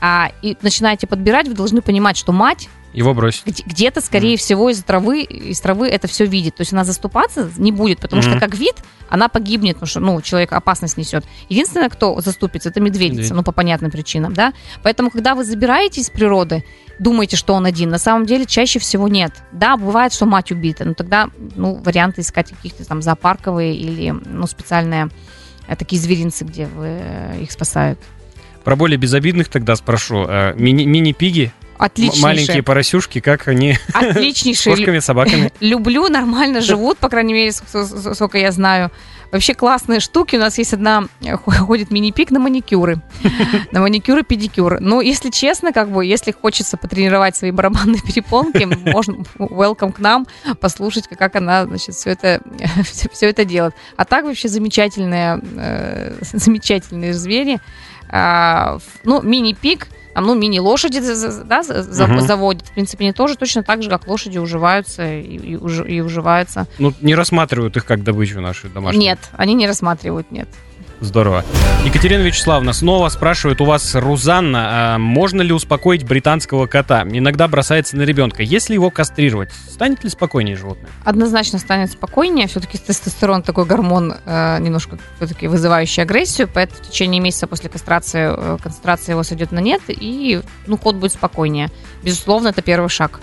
а, 0.02 0.32
и 0.42 0.58
начинаете 0.62 1.08
подбирать, 1.08 1.48
вы 1.48 1.54
должны 1.54 1.82
понимать, 1.82 2.18
что 2.18 2.32
мать 2.32 2.70
Его 2.94 3.14
бросить. 3.14 3.44
где- 3.46 3.64
где-то, 3.66 4.02
скорее 4.02 4.38
всего, 4.38 4.70
из 4.70 4.82
травы, 4.84 5.22
из 5.24 5.60
травы 5.60 5.88
это 5.90 6.08
все 6.08 6.26
видит. 6.26 6.56
То 6.56 6.62
есть 6.62 6.74
она 6.74 6.84
заступаться 6.84 7.50
не 7.58 7.72
будет, 7.72 8.00
потому 8.00 8.22
Мгм. 8.22 8.32
что 8.32 8.40
как 8.40 8.56
вид 8.56 8.76
она 9.10 9.28
погибнет, 9.30 9.76
потому 9.76 9.88
что, 9.88 10.00
ну, 10.00 10.20
человек 10.22 10.52
опасность 10.54 10.98
несет. 10.98 11.26
Единственное, 11.50 11.90
кто 11.90 12.20
заступится, 12.22 12.70
это 12.70 12.80
медведица, 12.80 13.22
Медведь. 13.22 13.34
ну, 13.34 13.44
по 13.44 13.52
понятным 13.52 13.92
причинам, 13.92 14.34
да. 14.34 14.54
Поэтому, 14.82 15.12
когда 15.12 15.36
вы 15.36 15.44
забираете 15.44 16.02
из 16.02 16.10
природы, 16.10 16.64
думаете, 16.98 17.36
что 17.38 17.54
он 17.54 17.66
один, 17.66 17.90
на 17.90 17.98
самом 18.00 18.26
деле 18.26 18.46
чаще 18.46 18.80
всего 18.80 19.08
нет. 19.08 19.32
Да, 19.52 19.76
бывает, 19.78 20.12
что 20.14 20.26
мать 20.26 20.52
убита, 20.52 20.86
но 20.86 20.94
тогда, 20.94 21.30
ну, 21.56 21.76
варианты 21.76 22.22
искать 22.22 22.50
каких-то 22.52 22.84
там 22.86 23.02
зоопарковые 23.02 23.76
или, 23.76 24.10
ну, 24.26 24.48
специальные 24.48 25.10
э, 25.68 25.76
такие 25.76 26.02
зверинцы, 26.02 26.44
где 26.46 26.66
вы 26.68 26.88
э, 27.02 27.40
их 27.42 27.52
спасают. 27.52 28.00
Про 28.66 28.76
более 28.76 28.98
безобидных 28.98 29.48
тогда 29.48 29.76
спрошу. 29.78 30.26
Э, 30.28 30.54
мини- 30.58 30.86
Мини-пиги, 30.86 31.54
Отличнейшие. 31.78 32.24
маленькие 32.24 32.64
поросюшки, 32.64 33.20
как 33.22 33.48
они 33.48 33.74
с 33.76 33.80
Отличнейшие. 33.96 34.76
кошками, 34.76 35.00
собаками? 35.00 35.54
люблю, 35.62 36.10
нормально 36.10 36.60
живут, 36.62 36.98
по 36.98 37.08
крайней 37.08 37.34
мере, 37.34 37.52
с- 37.52 37.62
с- 37.72 38.16
сколько 38.16 38.38
я 38.38 38.52
знаю. 38.52 38.92
Вообще 39.32 39.54
классные 39.54 40.00
штуки. 40.00 40.36
У 40.36 40.40
нас 40.40 40.58
есть 40.58 40.74
одна, 40.74 41.06
э, 41.22 41.36
ходит 41.38 41.92
мини-пик 41.92 42.32
на 42.32 42.40
маникюры. 42.40 43.02
На 43.72 43.82
маникюры, 43.82 44.24
педикюр. 44.24 44.80
Ну, 44.80 45.02
если 45.02 45.30
честно, 45.30 45.74
как 45.74 45.90
бы, 45.92 46.06
если 46.06 46.32
хочется 46.32 46.78
потренировать 46.78 47.36
свои 47.36 47.52
барабанные 47.52 48.02
перепонки, 48.02 48.64
можно 48.90 49.24
welcome 49.38 49.92
к 49.92 50.00
нам, 50.00 50.28
послушать, 50.60 51.08
как- 51.08 51.36
она, 51.36 51.66
значит, 51.66 51.96
все 51.96 52.12
это, 52.12 52.42
все, 53.12 53.30
это 53.30 53.46
делает. 53.46 53.74
А 53.98 54.06
так 54.06 54.26
вообще 54.26 54.48
замечательные, 54.48 55.40
э, 55.58 56.18
замечательные 56.22 57.14
звери. 57.14 57.60
А, 58.10 58.78
ну, 59.04 59.22
мини-пик, 59.22 59.88
там, 60.16 60.26
ну, 60.26 60.34
мини-лошади 60.34 61.02
да, 61.44 61.62
Мгм. 61.62 62.22
заводят. 62.22 62.66
В 62.68 62.72
принципе, 62.72 63.04
они 63.04 63.12
тоже 63.14 63.36
точно 63.36 63.64
так 63.64 63.84
же, 63.84 63.90
как 63.90 64.08
лошади, 64.08 64.38
уживаются 64.38 65.14
и, 65.14 65.22
и 65.38 65.56
уж- 65.58 65.86
и 65.86 66.00
уживаются. 66.02 66.68
Ну, 66.80 66.94
не 67.02 67.14
рассматривают 67.16 67.76
их 67.76 67.86
как 67.86 68.02
добычу 68.02 68.40
наши 68.40 68.70
домашние. 68.70 69.10
Нет, 69.10 69.20
они 69.34 69.54
не 69.54 69.68
рассматривают, 69.68 70.32
нет. 70.32 70.48
Здорово. 71.02 71.44
Екатерина 71.84 72.22
Вячеславовна 72.22 72.74
снова 72.74 73.10
спрашивает 73.10 73.62
у 73.62 73.66
вас, 73.66 73.96
Рузанна, 73.96 74.96
а 74.96 74.98
можно 74.98 75.42
ли 75.42 75.54
успокоить 75.54 76.04
британского 76.04 76.68
кота? 76.68 77.04
Иногда 77.04 77.48
бросается 77.48 77.98
на 77.98 78.04
ребенка. 78.04 78.44
Если 78.44 78.74
его 78.74 78.90
кастрировать, 78.90 79.52
станет 79.70 80.04
ли 80.04 80.10
спокойнее 80.10 80.56
животное? 80.56 80.90
Однозначно 81.04 81.60
станет 81.60 81.92
спокойнее. 81.92 82.48
Все-таки 82.48 82.78
тестостерон 82.78 83.44
такой 83.44 83.66
гормон, 83.66 84.16
э, 84.26 84.58
немножко 84.60 84.98
все-таки 85.18 85.48
вызывающий 85.48 86.04
агрессию, 86.04 86.50
поэтому 86.52 86.82
в 86.82 86.88
течение 86.88 87.22
месяца 87.22 87.48
после 87.48 87.70
кастрации 87.70 88.34
э, 88.36 88.58
концентрация 88.62 89.14
его 89.14 89.24
сойдет 89.24 89.52
на 89.52 89.60
нет, 89.60 89.82
и 89.88 90.42
ну, 90.66 90.78
кот 90.78 90.96
будет 90.96 91.12
спокойнее. 91.12 91.70
Безусловно, 92.04 92.48
это 92.50 92.62
первый 92.62 92.90
шаг. 92.90 93.20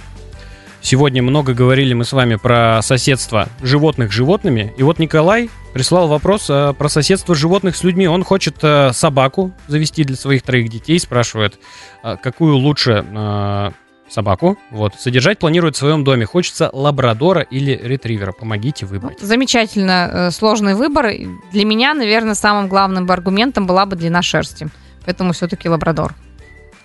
Сегодня 0.83 1.23
много 1.23 1.55
говорили 1.55 1.95
мы 1.95 2.05
с 2.05 2.13
вами 2.13 2.35
про 2.35 2.81
соседство 2.83 3.49
животных 3.63 4.11
с 4.11 4.15
животными. 4.15 4.75
И 4.77 4.83
вот 4.83 4.99
Николай 4.99 5.49
прислал 5.73 6.09
вопрос 6.09 6.51
э, 6.51 6.75
про 6.77 6.89
соседство 6.89 7.37
животных 7.37 7.77
с 7.77 7.85
людьми. 7.85 8.09
Он 8.09 8.25
хочет 8.25 8.57
э, 8.63 8.93
собаку 8.93 9.53
завести 9.69 10.03
для 10.03 10.17
своих 10.17 10.43
троих 10.43 10.69
детей. 10.69 10.99
Спрашивает, 10.99 11.61
э, 12.03 12.17
какую 12.21 12.57
лучше 12.57 13.07
э, 13.09 13.71
собаку. 14.11 14.59
Вот. 14.71 14.95
Содержать 14.99 15.39
планирует 15.39 15.77
в 15.77 15.79
своем 15.79 16.03
доме. 16.03 16.27
Хочется 16.27 16.69
лабрадора 16.73 17.43
или 17.43 17.81
ретривера. 17.81 18.33
Помогите 18.33 18.85
выбрать. 18.85 19.21
Замечательно, 19.21 20.11
э, 20.13 20.31
сложный 20.33 20.75
выбор. 20.75 21.13
Для 21.53 21.65
меня, 21.65 21.95
наверное, 21.95 22.35
самым 22.35 22.67
главным 22.67 23.09
аргументом 23.09 23.69
была 23.69 23.87
бы 23.87 23.95
длина 23.95 24.21
шерсти. 24.21 24.69
Поэтому 25.05 25.33
все-таки 25.33 25.69
лабрадор. 25.69 26.15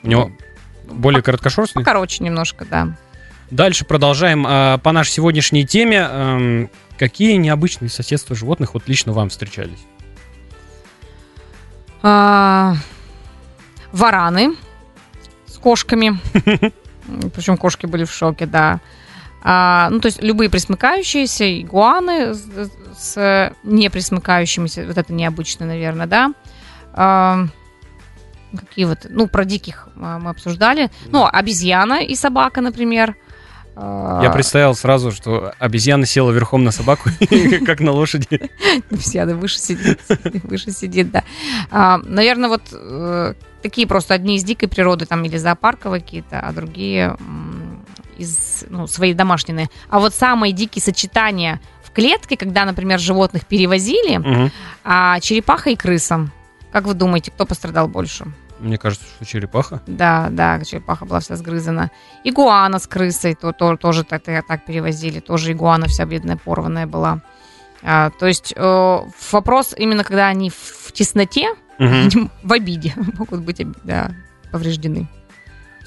У 0.04 0.08
него 0.08 0.32
Более 0.90 1.22
короткошерстный? 1.22 1.84
Покороче 1.84 2.24
немножко, 2.24 2.66
да. 2.70 2.96
Дальше 3.50 3.86
продолжаем 3.86 4.46
э, 4.46 4.78
по 4.80 4.92
нашей 4.92 5.12
сегодняшней 5.12 5.66
теме. 5.66 5.98
Эм, 6.00 6.70
какие 6.98 7.34
необычные 7.36 7.90
соседства 7.90 8.36
животных 8.36 8.74
вот 8.74 8.88
лично 8.88 9.14
вам 9.14 9.30
встречались? 9.30 9.80
А, 12.02 12.76
вараны 13.94 14.56
с 15.46 15.58
кошками. 15.58 16.20
Причем 17.34 17.56
кошки 17.56 17.86
были 17.86 18.04
в 18.04 18.12
шоке, 18.12 18.46
да. 18.46 18.82
А, 19.42 19.90
ну, 19.92 20.02
то 20.02 20.08
есть 20.08 20.22
любые 20.22 20.50
присмыкающиеся, 20.50 21.62
игуаны 21.62 22.34
с, 22.34 22.70
с 22.98 23.54
неприсмыкающимися, 23.64 24.86
вот 24.86 24.98
это 24.98 25.14
необычно, 25.14 25.66
наверное, 25.66 26.06
да. 26.06 26.34
А, 26.94 27.46
какие 28.54 28.84
вот, 28.84 29.06
ну, 29.10 29.28
про 29.28 29.46
диких 29.46 29.88
а, 29.96 30.20
мы 30.20 30.32
обсуждали. 30.32 30.92
Ну, 31.12 31.26
обезьяна 31.26 32.04
и 32.04 32.14
собака, 32.16 32.60
например. 32.60 33.16
А, 33.80 34.22
Я 34.24 34.32
представил 34.32 34.74
сразу, 34.74 35.12
что 35.12 35.54
обезьяна 35.60 36.08
села 36.08 36.32
верхом 36.32 36.64
на 36.64 36.72
собаку, 36.72 37.10
как 37.66 37.80
на 37.80 37.92
лошади. 37.92 38.28
Обезьяна 38.90 39.36
выше 39.36 39.60
сидит, 39.60 40.00
выше 40.44 40.72
сидит, 40.72 41.12
да. 41.12 41.24
А, 41.70 42.00
наверное, 42.00 42.50
вот 42.50 42.64
э, 42.72 43.34
такие 43.62 43.86
просто 43.86 44.16
одни 44.16 44.38
из 44.38 44.44
дикой 44.44 44.68
природы, 44.68 45.06
там, 45.06 45.24
или 45.26 45.38
зоопарка 45.38 45.92
какие-то, 45.92 46.40
а 46.40 46.52
другие 46.54 47.16
из, 48.18 48.66
ну, 48.70 48.88
свои 48.88 49.14
домашние. 49.14 49.70
А 49.90 50.00
вот 50.00 50.16
самые 50.16 50.54
дикие 50.54 50.82
сочетания 50.82 51.62
в 51.84 51.92
клетке, 51.92 52.36
когда, 52.36 52.66
например, 52.66 53.00
животных 53.00 53.46
перевозили, 53.46 54.52
а 54.84 55.20
черепаха 55.20 55.70
и 55.70 55.76
крыса. 55.76 56.32
Как 56.72 56.86
вы 56.86 56.96
думаете, 56.96 57.30
кто 57.30 57.46
пострадал 57.46 57.88
больше? 57.88 58.26
Мне 58.60 58.78
кажется, 58.78 59.06
что 59.16 59.26
черепаха. 59.26 59.82
Да, 59.88 60.30
да, 60.32 60.64
черепаха 60.64 61.06
была 61.06 61.20
вся 61.20 61.36
сгрызана. 61.36 61.92
Игуана 62.24 62.80
с 62.80 62.88
крысой 62.88 63.36
то, 63.36 63.52
то, 63.52 63.76
тоже 63.78 64.04
так, 64.04 64.24
так 64.24 64.66
перевозили. 64.66 65.20
Тоже 65.20 65.52
игуана 65.52 65.88
вся 65.88 66.06
бедная, 66.06 66.38
порванная 66.38 66.88
была. 66.88 67.22
А, 67.84 68.10
то 68.10 68.26
есть 68.26 68.54
э, 68.56 69.00
вопрос 69.32 69.74
именно, 69.78 70.04
когда 70.04 70.28
они 70.28 70.50
в 70.50 70.92
тесноте, 70.92 71.50
угу. 71.80 72.30
в 72.44 72.54
обиде 72.54 72.94
могут 73.18 73.42
быть 73.42 73.62
да, 73.84 74.12
повреждены. 74.52 75.08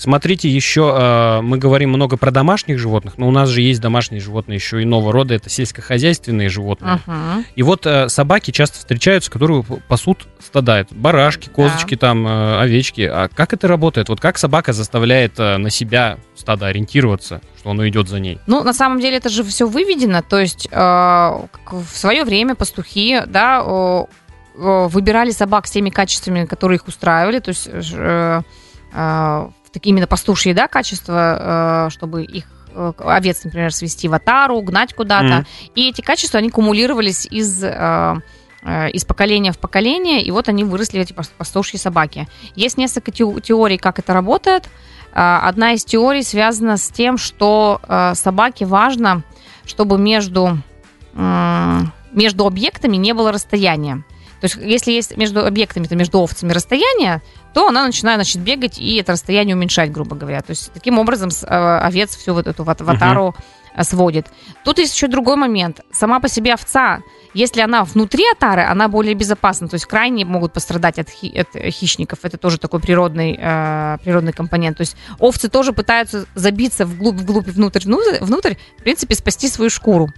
Смотрите, 0.01 0.49
еще 0.49 0.97
э, 0.97 1.41
мы 1.43 1.59
говорим 1.59 1.91
много 1.91 2.17
про 2.17 2.31
домашних 2.31 2.79
животных, 2.79 3.19
но 3.19 3.29
у 3.29 3.31
нас 3.31 3.51
же 3.51 3.61
есть 3.61 3.83
домашние 3.83 4.23
животные 4.23 4.57
еще 4.57 4.83
иного 4.83 5.13
рода, 5.13 5.35
это 5.35 5.51
сельскохозяйственные 5.51 6.49
животные. 6.49 7.01
Uh-huh. 7.07 7.45
И 7.55 7.63
вот 7.63 7.85
э, 7.85 8.09
собаки 8.09 8.51
часто 8.51 8.79
встречаются, 8.79 9.31
которые 9.31 9.63
пасут 9.63 10.27
стада. 10.43 10.79
Это 10.79 10.95
барашки, 10.95 11.51
козочки, 11.51 11.97
да. 11.97 12.01
там, 12.01 12.27
э, 12.27 12.61
овечки. 12.63 13.03
А 13.03 13.29
как 13.29 13.53
это 13.53 13.69
работает? 13.69 14.09
Вот 14.09 14.21
как 14.21 14.39
собака 14.39 14.73
заставляет 14.73 15.39
э, 15.39 15.59
на 15.59 15.69
себя 15.69 16.17
стадо 16.35 16.69
ориентироваться, 16.69 17.43
что 17.59 17.71
оно 17.71 17.87
идет 17.87 18.09
за 18.09 18.21
ней? 18.21 18.39
Ну, 18.47 18.63
на 18.63 18.73
самом 18.73 19.01
деле 19.01 19.19
это 19.19 19.29
же 19.29 19.45
все 19.45 19.67
выведено. 19.67 20.23
То 20.23 20.41
есть 20.41 20.67
э, 20.71 20.77
в 20.77 21.89
свое 21.93 22.25
время 22.25 22.55
пастухи, 22.55 23.21
да, 23.27 23.63
э, 23.63 24.05
выбирали 24.55 25.31
собак 25.31 25.67
с 25.67 25.71
теми 25.71 25.91
качествами, 25.91 26.47
которые 26.47 26.77
их 26.77 26.89
устраивали. 26.89 27.39
То 27.41 27.51
есть 27.51 27.69
э, 27.71 28.43
э, 28.95 29.49
такие 29.73 29.91
именно 29.91 30.07
пастушьи, 30.07 30.53
да, 30.53 30.69
качества, 30.69 31.87
э, 31.87 31.91
чтобы 31.91 32.25
их 32.25 32.45
э, 32.75 32.93
овец, 32.99 33.45
например, 33.45 33.73
свести 33.73 34.09
в 34.09 34.15
атару, 34.15 34.61
гнать 34.63 34.95
куда-то. 34.95 35.27
Mm-hmm. 35.27 35.71
И 35.75 35.89
эти 35.91 36.01
качества, 36.01 36.39
они 36.39 36.51
кумулировались 36.51 37.27
из 37.27 37.63
э, 37.63 38.21
из 38.93 39.07
поколения 39.07 39.53
в 39.53 39.59
поколение, 39.59 40.23
и 40.23 40.31
вот 40.31 40.51
они 40.51 40.65
выросли, 40.65 41.01
эти 41.01 41.15
пастушьи 41.15 41.79
собаки. 41.79 42.29
Есть 42.55 42.77
несколько 42.77 43.11
теорий, 43.11 43.79
как 43.79 43.99
это 43.99 44.13
работает. 44.13 44.69
Одна 45.13 45.73
из 45.73 45.83
теорий 45.83 46.23
связана 46.23 46.77
с 46.77 46.89
тем, 46.89 47.17
что 47.17 47.81
собаке 48.13 48.67
важно, 48.67 49.23
чтобы 49.65 49.97
между, 49.97 50.59
между 51.15 52.47
объектами 52.47 52.99
не 52.99 53.15
было 53.15 53.33
расстояния. 53.33 54.05
То 54.41 54.47
есть, 54.47 54.57
если 54.57 54.93
есть 54.93 55.17
между 55.17 55.45
объектами, 55.45 55.87
то 55.87 55.95
между 55.97 56.19
овцами 56.19 56.53
расстояние, 56.53 57.21
то 57.53 57.69
она 57.69 57.85
начинает, 57.85 58.19
значит, 58.19 58.41
бегать 58.43 58.79
и 58.79 58.97
это 58.97 59.13
расстояние 59.13 59.55
уменьшать, 59.55 59.93
грубо 59.93 60.17
говоря. 60.17 60.41
То 60.41 60.51
есть, 60.51 60.73
таким 60.73 60.99
образом 60.99 61.31
э, 61.31 61.47
овец 61.47 62.17
всю 62.17 62.33
вот 62.33 62.47
эту 62.47 62.65
ватару 62.65 63.29
угу. 63.29 63.85
сводит. 63.85 64.29
Тут 64.65 64.79
есть 64.79 64.95
еще 64.95 65.09
другой 65.09 65.37
момент. 65.37 65.81
Сама 65.93 66.21
по 66.21 66.29
себе 66.29 66.55
овца, 66.55 67.01
если 67.35 67.61
она 67.61 67.85
внутри 67.85 68.25
отары, 68.33 68.63
она 68.63 68.89
более 68.89 69.15
безопасна. 69.15 69.69
То 69.69 69.75
есть, 69.75 69.85
крайне 69.85 70.25
могут 70.25 70.55
пострадать 70.55 70.99
от, 70.99 71.11
хи- 71.11 71.37
от 71.37 71.55
хищников. 71.73 72.21
Это 72.23 72.39
тоже 72.39 72.59
такой 72.59 72.81
природный, 72.81 73.39
э, 73.39 73.99
природный 74.03 74.33
компонент. 74.33 74.79
То 74.79 74.83
есть, 74.83 74.97
овцы 75.19 75.51
тоже 75.51 75.75
пытаются 75.75 76.25
забиться 76.35 76.87
вглубь, 76.87 77.17
вглубь, 77.17 77.49
внутрь, 77.49 77.85
внутрь, 77.85 78.19
внутрь, 78.21 78.55
в 78.79 78.83
принципе, 78.83 79.15
спасти 79.15 79.49
свою 79.49 79.69
шкуру. 79.69 80.09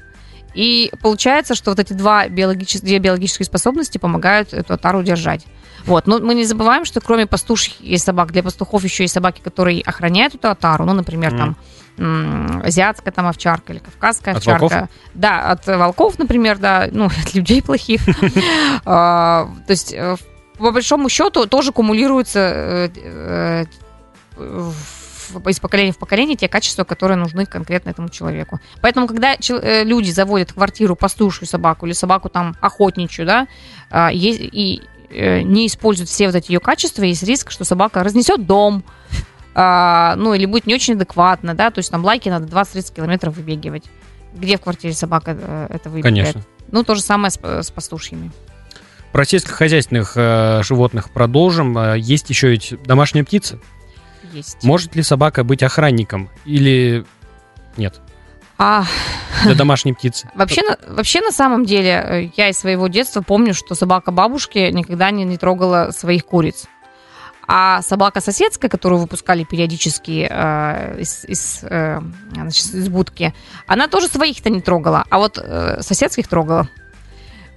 И 0.54 0.92
получается, 1.00 1.54
что 1.54 1.70
вот 1.70 1.78
эти 1.78 1.92
два 1.92 2.28
биологические, 2.28 2.88
две 2.88 2.98
биологические 2.98 3.46
способности 3.46 3.98
помогают 3.98 4.52
эту 4.52 4.74
отару 4.74 5.02
держать. 5.02 5.46
Вот. 5.86 6.06
Но 6.06 6.18
мы 6.18 6.34
не 6.34 6.44
забываем, 6.44 6.84
что 6.84 7.00
кроме 7.00 7.26
пастушьих 7.26 8.00
собак, 8.00 8.32
для 8.32 8.42
пастухов 8.42 8.84
еще 8.84 9.04
есть 9.04 9.14
собаки, 9.14 9.40
которые 9.40 9.82
охраняют 9.82 10.34
эту 10.34 10.48
отару. 10.48 10.84
Ну, 10.84 10.92
например, 10.92 11.34
mm. 11.34 11.38
там 11.38 11.56
азиатская 12.64 13.12
там 13.12 13.26
овчарка 13.26 13.72
или 13.72 13.80
кавказская 13.80 14.34
от 14.34 14.38
овчарка. 14.38 14.60
Волков? 14.60 14.88
Да, 15.14 15.50
от 15.50 15.66
волков, 15.66 16.18
например, 16.18 16.58
да, 16.58 16.88
ну, 16.90 17.06
от 17.24 17.34
людей 17.34 17.62
плохих. 17.62 18.02
А, 18.84 19.48
то 19.66 19.70
есть, 19.70 19.92
э, 19.92 20.16
по 20.58 20.70
большому 20.70 21.08
счету, 21.08 21.46
тоже 21.46 21.72
кумулируется 21.72 22.90
э, 22.94 23.64
э, 24.36 24.72
из 25.46 25.60
поколения 25.60 25.92
в 25.92 25.98
поколение 25.98 26.36
те 26.36 26.48
качества, 26.48 26.84
которые 26.84 27.16
нужны 27.16 27.46
конкретно 27.46 27.90
этому 27.90 28.08
человеку. 28.08 28.60
Поэтому, 28.80 29.06
когда 29.06 29.34
э, 29.34 29.84
люди 29.84 30.10
заводят 30.10 30.50
в 30.50 30.54
квартиру 30.54 30.96
пастушью 30.96 31.46
собаку 31.46 31.86
или 31.86 31.92
собаку 31.92 32.28
там 32.28 32.56
охотничью, 32.60 33.26
да, 33.26 33.46
а, 33.90 34.10
и 34.12 34.82
э, 35.10 35.42
не 35.42 35.66
используют 35.66 36.08
все 36.08 36.26
вот 36.26 36.34
эти 36.34 36.52
ее 36.52 36.60
качества, 36.60 37.02
есть 37.02 37.22
риск, 37.22 37.50
что 37.50 37.64
собака 37.64 38.02
разнесет 38.02 38.46
дом, 38.46 38.84
а, 39.54 40.14
ну, 40.16 40.34
или 40.34 40.46
будет 40.46 40.66
не 40.66 40.74
очень 40.74 40.94
адекватно, 40.94 41.54
да, 41.54 41.70
то 41.70 41.78
есть 41.78 41.90
там 41.90 42.04
лайки 42.04 42.28
надо 42.28 42.46
20-30 42.46 42.94
километров 42.94 43.36
выбегивать. 43.36 43.84
Где 44.34 44.56
в 44.56 44.62
квартире 44.62 44.94
собака 44.94 45.36
э, 45.38 45.66
это 45.70 45.90
выбегает? 45.90 46.14
Конечно. 46.14 46.42
Ну, 46.70 46.84
то 46.84 46.94
же 46.94 47.02
самое 47.02 47.30
с, 47.30 47.38
с 47.38 47.70
пастушьими. 47.70 48.30
Про 49.12 49.26
сельскохозяйственных 49.26 50.14
э, 50.16 50.62
животных 50.62 51.10
продолжим. 51.10 51.94
Есть 51.96 52.30
еще 52.30 52.48
ведь 52.48 52.74
домашняя 52.84 53.24
птица 53.24 53.58
есть. 54.32 54.62
Может 54.62 54.96
ли 54.96 55.02
собака 55.02 55.44
быть 55.44 55.62
охранником 55.62 56.30
или 56.44 57.04
нет? 57.76 58.00
А... 58.58 58.84
Для 59.44 59.54
домашней 59.54 59.92
птицы. 59.92 60.30
Вообще, 60.34 60.62
на, 60.62 60.76
вообще, 60.94 61.20
на 61.20 61.32
самом 61.32 61.64
деле, 61.64 61.90
э, 61.90 62.30
я 62.36 62.48
из 62.48 62.58
своего 62.58 62.86
детства 62.86 63.22
помню, 63.22 63.54
что 63.54 63.74
собака 63.74 64.12
бабушки 64.12 64.70
никогда 64.70 65.10
не, 65.10 65.24
не 65.24 65.36
трогала 65.36 65.90
своих 65.90 66.26
куриц. 66.26 66.66
А 67.48 67.82
собака 67.82 68.20
соседская, 68.20 68.70
которую 68.70 69.00
выпускали 69.00 69.42
периодически 69.42 70.28
э, 70.30 71.00
из, 71.00 71.24
из, 71.24 71.60
э, 71.62 72.00
значит, 72.32 72.66
из 72.66 72.88
будки, 72.88 73.34
она 73.66 73.88
тоже 73.88 74.06
своих-то 74.06 74.48
не 74.48 74.60
трогала, 74.60 75.04
а 75.10 75.18
вот 75.18 75.38
э, 75.42 75.82
соседских 75.82 76.28
трогала. 76.28 76.68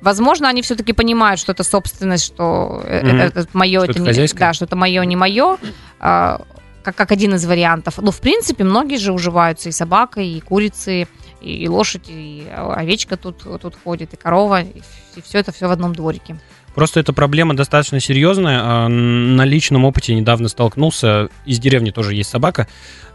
Возможно, 0.01 0.49
они 0.49 0.61
все-таки 0.61 0.91
понимают, 0.93 1.39
что 1.39 1.51
это 1.51 1.63
собственность, 1.63 2.25
что 2.25 2.83
mm-hmm. 2.83 3.21
это, 3.21 3.39
это 3.41 3.49
мое, 3.53 3.83
что 3.83 3.91
это, 3.91 4.09
это 4.09 4.21
не, 4.21 4.27
да, 4.27 4.53
что 4.53 4.65
это 4.65 4.75
мое, 4.75 5.03
не 5.03 5.15
мое. 5.15 5.57
А, 5.99 6.41
как, 6.85 6.95
как 6.95 7.11
один 7.11 7.33
из 7.33 7.45
вариантов. 7.45 7.97
Но, 7.97 8.11
в 8.11 8.21
принципе, 8.21 8.63
многие 8.63 8.97
же 8.97 9.11
уживаются 9.11 9.69
и 9.69 9.71
собака, 9.71 10.21
и 10.21 10.39
курицы, 10.39 11.07
и, 11.41 11.63
и 11.63 11.67
лошадь, 11.67 12.03
и 12.07 12.47
овечка 12.55 13.17
тут, 13.17 13.39
тут 13.61 13.75
ходит, 13.83 14.13
и 14.13 14.17
корова, 14.17 14.61
и, 14.61 14.81
и 15.15 15.21
все 15.21 15.39
это 15.39 15.51
все 15.51 15.67
в 15.67 15.71
одном 15.71 15.93
дворике. 15.93 16.37
Просто 16.75 16.99
эта 16.99 17.11
проблема 17.11 17.55
достаточно 17.55 17.99
серьезная. 17.99 18.59
А, 18.61 18.87
на 18.87 19.45
личном 19.45 19.85
опыте 19.85 20.13
недавно 20.13 20.47
столкнулся. 20.47 21.29
Из 21.45 21.57
деревни 21.59 21.89
тоже 21.89 22.13
есть 22.13 22.29
собака. 22.29 22.67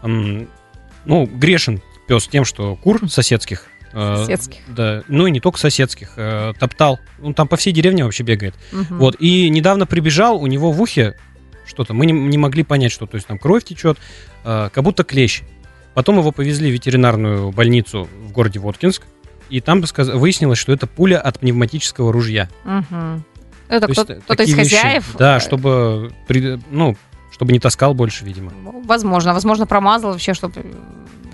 Ну, 0.03 1.25
грешен 1.25 1.81
пес 2.07 2.27
тем, 2.27 2.43
что 2.43 2.75
кур 2.75 3.09
соседских 3.09 3.67
а, 3.93 4.17
соседских. 4.17 4.59
Да, 4.67 5.03
ну 5.07 5.27
и 5.27 5.31
не 5.31 5.39
только 5.39 5.59
соседских, 5.59 6.13
а, 6.17 6.53
топтал. 6.53 6.99
Он 7.21 7.33
там 7.33 7.47
по 7.47 7.55
всей 7.57 7.71
деревне 7.71 8.03
вообще 8.03 8.23
бегает. 8.23 8.55
Угу. 8.71 8.95
Вот, 8.95 9.15
и 9.19 9.49
недавно 9.49 9.85
прибежал, 9.85 10.41
у 10.41 10.47
него 10.47 10.71
в 10.71 10.81
ухе 10.81 11.15
что-то. 11.71 11.93
Мы 11.93 12.05
не, 12.05 12.13
не 12.13 12.37
могли 12.37 12.63
понять, 12.63 12.91
что. 12.91 13.07
То 13.07 13.15
есть 13.15 13.27
там 13.27 13.39
кровь 13.39 13.63
течет, 13.63 13.97
э, 14.43 14.69
как 14.71 14.83
будто 14.83 15.03
клещ. 15.03 15.41
Потом 15.93 16.19
его 16.19 16.31
повезли 16.31 16.69
в 16.69 16.73
ветеринарную 16.73 17.51
больницу 17.51 18.07
в 18.23 18.31
городе 18.31 18.59
Воткинск. 18.59 19.03
И 19.49 19.59
там 19.59 19.81
выяснилось, 19.81 20.59
что 20.59 20.71
это 20.71 20.87
пуля 20.87 21.19
от 21.19 21.39
пневматического 21.39 22.13
ружья. 22.13 22.49
Угу. 22.63 23.23
Это 23.67 23.87
кто-то, 23.87 24.21
кто 24.27 24.43
из 24.43 24.53
хозяев? 24.53 25.07
Вещи, 25.07 25.17
да, 25.17 25.39
чтобы, 25.39 26.13
ну, 26.69 26.95
чтобы 27.31 27.51
не 27.51 27.59
таскал 27.59 27.93
больше, 27.93 28.23
видимо. 28.23 28.51
Возможно. 28.85 29.33
Возможно, 29.33 29.65
промазал 29.65 30.11
вообще, 30.11 30.33
чтобы 30.33 30.63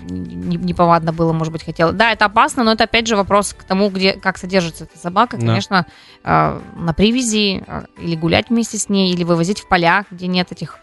неповадно 0.08 1.12
было, 1.12 1.32
может 1.32 1.52
быть, 1.52 1.64
хотела. 1.64 1.92
Да, 1.92 2.12
это 2.12 2.26
опасно, 2.26 2.64
но 2.64 2.72
это 2.72 2.84
опять 2.84 3.06
же 3.06 3.16
вопрос 3.16 3.54
к 3.54 3.64
тому, 3.64 3.90
где, 3.90 4.14
как 4.14 4.38
содержится 4.38 4.84
эта 4.84 4.98
собака. 4.98 5.36
Да. 5.36 5.46
Конечно, 5.46 5.86
э, 6.24 6.60
на 6.76 6.94
привязи 6.94 7.62
э, 7.66 7.84
или 7.98 8.16
гулять 8.16 8.50
вместе 8.50 8.78
с 8.78 8.88
ней, 8.88 9.12
или 9.12 9.24
вывозить 9.24 9.60
в 9.60 9.68
поля, 9.68 10.04
где 10.10 10.26
нет 10.26 10.52
этих 10.52 10.78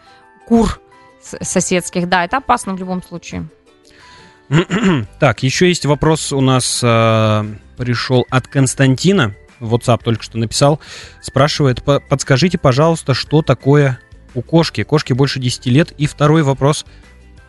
кур 0.46 0.80
соседских. 1.20 2.08
Да, 2.08 2.24
это 2.24 2.38
опасно 2.38 2.74
в 2.74 2.78
любом 2.78 3.02
случае. 3.02 3.48
Так, 5.18 5.42
еще 5.42 5.68
есть 5.68 5.86
вопрос 5.86 6.32
у 6.32 6.40
нас 6.40 6.80
э, 6.82 7.44
пришел 7.76 8.26
от 8.30 8.46
Константина. 8.46 9.34
WhatsApp 9.60 10.02
только 10.04 10.22
что 10.22 10.38
написал. 10.38 10.80
Спрашивает, 11.22 11.82
«По- 11.82 12.00
подскажите, 12.00 12.58
пожалуйста, 12.58 13.14
что 13.14 13.42
такое 13.42 13.98
у 14.34 14.42
кошки? 14.42 14.82
Кошке 14.82 15.14
больше 15.14 15.40
10 15.40 15.66
лет. 15.66 15.92
И 15.92 16.06
второй 16.06 16.42
вопрос. 16.42 16.84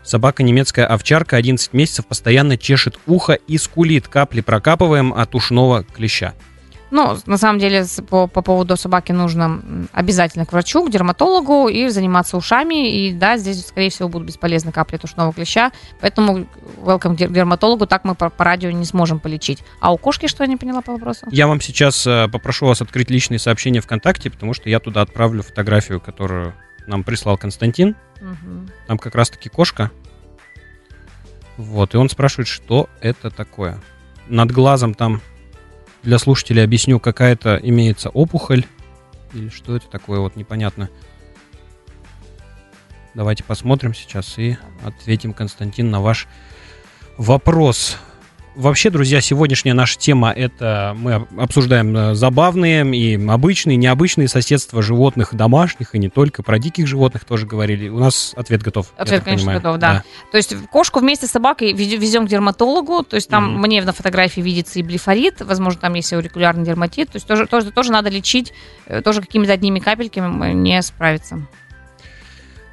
Собака 0.07 0.41
немецкая 0.41 0.85
овчарка 0.85 1.35
11 1.35 1.73
месяцев 1.73 2.05
постоянно 2.05 2.57
чешет 2.57 2.97
ухо 3.07 3.33
и 3.33 3.57
скулит. 3.57 4.07
Капли 4.07 4.39
прокапываем 4.39 5.13
от 5.13 5.35
ушного 5.35 5.83
клеща. 5.83 6.33
Ну, 6.91 7.17
на 7.25 7.37
самом 7.37 7.59
деле, 7.59 7.85
по, 8.09 8.27
по 8.27 8.41
поводу 8.41 8.77
собаки 8.77 9.11
нужно 9.11 9.61
обязательно 9.91 10.45
к 10.45 10.53
врачу, 10.53 10.85
к 10.85 10.89
дерматологу 10.89 11.67
и 11.67 11.89
заниматься 11.89 12.37
ушами. 12.37 12.89
И 12.89 13.11
да, 13.11 13.35
здесь, 13.35 13.65
скорее 13.65 13.89
всего, 13.89 14.07
будут 14.07 14.29
бесполезны 14.29 14.71
капли 14.71 14.95
тушного 14.95 15.33
клеща. 15.33 15.73
Поэтому 15.99 16.45
welcome 16.77 17.15
к 17.15 17.19
дер- 17.19 17.29
дерматологу, 17.29 17.85
так 17.85 18.05
мы 18.05 18.15
по, 18.15 18.29
по 18.29 18.45
радио 18.45 18.71
не 18.71 18.85
сможем 18.85 19.19
полечить. 19.19 19.59
А 19.81 19.91
у 19.91 19.97
кошки 19.97 20.27
что, 20.27 20.45
я 20.45 20.47
не 20.47 20.55
поняла 20.55 20.81
по 20.81 20.93
вопросу? 20.93 21.27
Я 21.31 21.47
вам 21.47 21.59
сейчас 21.59 22.07
э, 22.07 22.29
попрошу 22.31 22.67
вас 22.67 22.81
открыть 22.81 23.09
личные 23.09 23.39
сообщения 23.39 23.81
ВКонтакте, 23.81 24.29
потому 24.29 24.53
что 24.53 24.69
я 24.69 24.79
туда 24.79 25.01
отправлю 25.01 25.43
фотографию, 25.43 25.99
которую 25.99 26.53
нам 26.87 27.03
прислал 27.03 27.37
Константин. 27.37 27.95
Мгм. 28.21 28.71
Там 28.87 28.97
как 28.97 29.15
раз-таки 29.15 29.49
кошка. 29.49 29.91
Вот, 31.57 31.93
и 31.93 31.97
он 31.97 32.09
спрашивает, 32.09 32.47
что 32.47 32.89
это 33.01 33.29
такое. 33.29 33.79
Над 34.27 34.51
глазом 34.51 34.93
там, 34.93 35.21
для 36.03 36.19
слушателей 36.19 36.63
объясню, 36.63 36.99
какая-то 36.99 37.59
имеется 37.61 38.09
опухоль. 38.09 38.65
Или 39.33 39.49
что 39.49 39.75
это 39.75 39.87
такое, 39.87 40.19
вот 40.19 40.35
непонятно. 40.35 40.89
Давайте 43.13 43.43
посмотрим 43.43 43.93
сейчас 43.93 44.37
и 44.37 44.57
ответим, 44.83 45.33
Константин, 45.33 45.89
на 45.89 46.01
ваш 46.01 46.27
вопрос. 47.17 47.97
Вообще, 48.57 48.89
друзья, 48.89 49.21
сегодняшняя 49.21 49.75
наша 49.75 49.99
тема 49.99 50.31
это 50.31 50.95
мы 50.97 51.13
об- 51.13 51.39
обсуждаем 51.39 51.95
э, 51.95 52.15
забавные 52.15 52.83
и 52.95 53.27
обычные, 53.27 53.77
необычные 53.77 54.27
соседства 54.27 54.81
животных 54.81 55.35
домашних 55.35 55.93
и 55.93 55.99
не 55.99 56.09
только. 56.09 56.41
Про 56.41 56.57
диких 56.57 56.87
животных 56.87 57.23
тоже 57.23 57.45
говорили. 57.45 57.87
У 57.87 57.99
нас 57.99 58.33
ответ 58.35 58.63
готов. 58.63 58.91
Ответ, 58.97 59.23
конечно, 59.23 59.45
понимаю. 59.45 59.61
готов, 59.61 59.77
да. 59.77 60.03
То 60.31 60.37
есть 60.37 60.55
кошку 60.71 61.01
вместе 61.01 61.27
с 61.27 61.29
собакой 61.31 61.71
везе- 61.73 61.97
везем 61.97 62.25
к 62.25 62.29
дерматологу. 62.31 63.03
То 63.03 63.15
есть 63.17 63.29
там 63.29 63.51
Мгм. 63.51 63.61
мне 63.61 63.83
на 63.83 63.93
фотографии 63.93 64.41
видится 64.41 64.79
и 64.79 64.81
блефорит, 64.81 65.39
возможно, 65.41 65.81
там 65.81 65.93
есть 65.93 66.11
аурикулярный 66.11 66.65
дерматит. 66.65 67.09
То 67.11 67.17
есть 67.17 67.27
тоже, 67.27 67.45
тоже, 67.45 67.69
тоже 67.71 67.91
надо 67.91 68.09
лечить, 68.09 68.53
э, 68.87 69.03
тоже 69.03 69.21
какими-то 69.21 69.53
одними 69.53 69.77
капельками 69.77 70.51
не 70.53 70.81
справиться. 70.81 71.45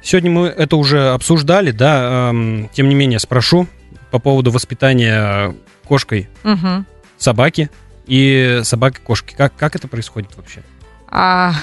Сегодня 0.01 0.31
мы 0.31 0.47
это 0.47 0.77
уже 0.77 1.09
обсуждали, 1.09 1.69
да. 1.69 2.29
эм, 2.31 2.69
тем 2.73 2.89
не 2.89 2.95
менее, 2.95 3.19
спрошу 3.19 3.67
по 4.09 4.17
поводу 4.17 4.49
воспитания 4.49 5.53
кошкой 5.85 6.27
Мгм. 6.43 6.85
собаки 7.17 7.69
и 8.07 8.61
собакой-кошки. 8.63 9.33
Как, 9.35 9.55
как 9.55 9.75
это 9.75 9.87
происходит 9.87 10.35
вообще? 10.35 10.61
А, 11.07 11.53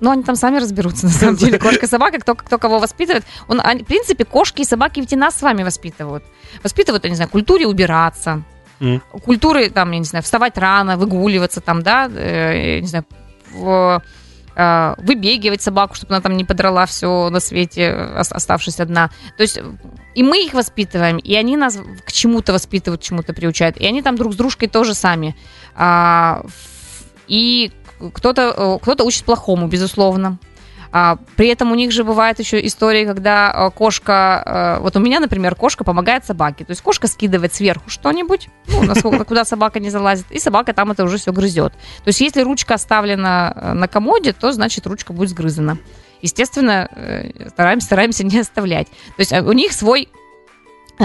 ну, 0.00 0.10
они 0.10 0.22
там 0.22 0.36
сами 0.36 0.58
разберутся, 0.58 1.06
на 1.06 1.12
самом 1.12 1.36
деле. 1.36 1.58
Кошка 1.58 1.86
и 1.86 1.88
собака, 1.88 2.18
кто, 2.18 2.34
кто 2.34 2.58
кого 2.58 2.78
воспитывает. 2.78 3.24
Он, 3.48 3.60
они- 3.62 3.82
в 3.82 3.86
принципе, 3.86 4.24
кошки 4.24 4.62
и 4.62 4.64
собаки 4.64 5.00
ведь 5.00 5.12
и 5.12 5.16
нас 5.16 5.36
с 5.38 5.42
вами 5.42 5.62
воспитывают. 5.62 6.24
Воспитывают, 6.62 7.04
я 7.04 7.10
не 7.10 7.16
знаю, 7.16 7.30
культуре 7.30 7.66
убираться, 7.66 8.42
М. 8.80 9.00
культуры, 9.24 9.70
там, 9.70 9.90
я 9.92 9.98
не 9.98 10.04
знаю, 10.04 10.22
вставать 10.22 10.58
рано, 10.58 10.96
выгуливаться, 10.96 11.60
там, 11.60 11.82
да, 11.82 12.10
э, 12.14 12.74
я 12.76 12.80
не 12.80 12.86
знаю, 12.88 13.04
в- 13.52 14.02
выбегивать 14.56 15.60
собаку, 15.60 15.94
чтобы 15.94 16.14
она 16.14 16.22
там 16.22 16.36
не 16.36 16.44
подрала 16.44 16.86
все 16.86 17.28
на 17.30 17.40
свете, 17.40 17.92
ос- 18.18 18.32
оставшись 18.32 18.80
одна. 18.80 19.10
То 19.36 19.42
есть 19.42 19.60
и 20.14 20.22
мы 20.22 20.44
их 20.44 20.54
воспитываем, 20.54 21.18
и 21.18 21.34
они 21.34 21.58
нас 21.58 21.78
к 22.06 22.10
чему-то 22.10 22.54
воспитывают, 22.54 23.02
к 23.02 23.04
чему-то 23.04 23.34
приучают, 23.34 23.76
и 23.76 23.86
они 23.86 24.00
там 24.00 24.16
друг 24.16 24.32
с 24.32 24.36
дружкой 24.36 24.68
тоже 24.68 24.94
сами. 24.94 25.36
А, 25.74 26.42
и 27.28 27.70
кто-то, 28.14 28.54
э, 28.56 28.78
кто-то 28.80 29.04
учит 29.04 29.24
плохому, 29.24 29.68
безусловно. 29.68 30.38
А, 30.92 31.18
при 31.36 31.48
этом 31.48 31.72
у 31.72 31.74
них 31.74 31.92
же 31.92 32.04
бывают 32.04 32.38
еще 32.38 32.64
истории, 32.64 33.04
когда 33.04 33.52
э, 33.52 33.70
кошка, 33.76 34.76
э, 34.78 34.82
вот 34.82 34.96
у 34.96 35.00
меня, 35.00 35.20
например, 35.20 35.54
кошка 35.54 35.84
помогает 35.84 36.24
собаке. 36.24 36.64
То 36.64 36.70
есть 36.70 36.82
кошка 36.82 37.06
скидывает 37.06 37.54
сверху 37.54 37.90
что-нибудь, 37.90 38.48
ну, 38.68 38.82
насколько, 38.84 39.24
куда 39.24 39.44
собака 39.44 39.80
не 39.80 39.90
залазит, 39.90 40.26
и 40.30 40.38
собака 40.38 40.72
там 40.72 40.90
это 40.92 41.04
уже 41.04 41.18
все 41.18 41.32
грызет. 41.32 41.72
То 41.72 42.08
есть 42.08 42.20
если 42.20 42.42
ручка 42.42 42.74
оставлена 42.74 43.52
э, 43.54 43.72
на 43.72 43.88
комоде, 43.88 44.32
то 44.32 44.52
значит 44.52 44.86
ручка 44.86 45.12
будет 45.12 45.30
сгрызана. 45.30 45.78
Естественно, 46.22 46.88
стараемся, 47.48 47.86
стараемся 47.86 48.24
не 48.24 48.38
оставлять. 48.38 48.88
То 48.88 49.20
есть 49.20 49.32
у 49.32 49.52
них 49.52 49.72
свой, 49.72 50.08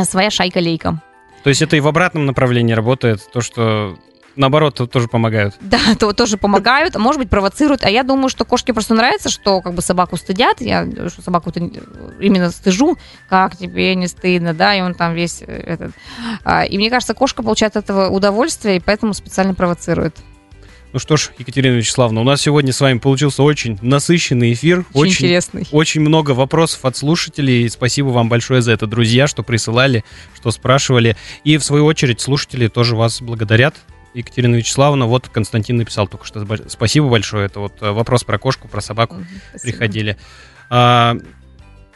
своя 0.05 0.29
шайка-лейка. 0.29 1.01
То 1.43 1.49
есть 1.49 1.61
это 1.61 1.75
и 1.75 1.79
в 1.79 1.87
обратном 1.87 2.25
направлении 2.25 2.73
работает, 2.73 3.29
то, 3.31 3.41
что 3.41 3.97
наоборот 4.35 4.75
то- 4.77 4.87
тоже 4.87 5.07
помогают. 5.07 5.55
Да, 5.61 5.79
то 5.99 6.13
тоже 6.13 6.37
помогают, 6.37 6.95
а 6.95 6.99
может 6.99 7.19
быть, 7.19 7.29
провоцируют. 7.29 7.83
А 7.83 7.89
я 7.89 8.03
думаю, 8.03 8.29
что 8.29 8.45
кошке 8.45 8.73
просто 8.73 8.93
нравится, 8.93 9.29
что 9.29 9.61
как 9.61 9.73
бы 9.73 9.81
собаку 9.81 10.17
стыдят. 10.17 10.61
Я 10.61 10.87
собаку 11.23 11.51
именно 12.19 12.51
стыжу, 12.51 12.97
как 13.29 13.57
тебе 13.57 13.95
не 13.95 14.07
стыдно, 14.07 14.53
да, 14.53 14.75
и 14.75 14.81
он 14.81 14.93
там 14.93 15.13
весь 15.13 15.41
э, 15.41 15.45
этот. 15.45 15.91
А, 16.43 16.63
И 16.65 16.77
мне 16.77 16.89
кажется, 16.89 17.13
кошка 17.13 17.43
получает 17.43 17.77
от 17.77 17.85
этого 17.85 18.09
удовольствие, 18.09 18.77
и 18.77 18.79
поэтому 18.79 19.13
специально 19.13 19.53
провоцирует. 19.53 20.15
Ну 20.93 20.99
что 20.99 21.15
ж, 21.15 21.29
Екатерина 21.37 21.75
Вячеславовна, 21.75 22.19
у 22.19 22.25
нас 22.25 22.41
сегодня 22.41 22.73
с 22.73 22.81
вами 22.81 22.97
получился 22.97 23.43
очень 23.43 23.79
насыщенный 23.81 24.51
эфир. 24.51 24.83
Очень, 24.93 25.11
интересный. 25.13 25.65
Очень 25.71 26.01
много 26.01 26.31
вопросов 26.31 26.83
от 26.83 26.97
слушателей. 26.97 27.69
Спасибо 27.69 28.07
вам 28.07 28.27
большое 28.27 28.61
за 28.61 28.73
это, 28.73 28.87
друзья, 28.87 29.27
что 29.27 29.41
присылали, 29.41 30.03
что 30.35 30.51
спрашивали. 30.51 31.15
И 31.45 31.55
в 31.55 31.63
свою 31.63 31.85
очередь 31.85 32.19
слушатели 32.19 32.67
тоже 32.67 32.97
вас 32.97 33.21
благодарят. 33.21 33.75
Екатерина 34.13 34.55
Вячеславовна, 34.55 35.05
вот 35.05 35.29
Константин 35.29 35.77
написал 35.77 36.07
только 36.07 36.25
что 36.25 36.45
спасибо 36.67 37.09
большое. 37.09 37.45
Это 37.45 37.59
вот 37.59 37.81
э, 37.81 37.91
вопрос 37.91 38.23
про 38.23 38.37
кошку, 38.37 38.67
про 38.67 38.81
собаку 38.81 39.17
спасибо. 39.49 39.71
приходили. 39.71 40.17
А, 40.69 41.17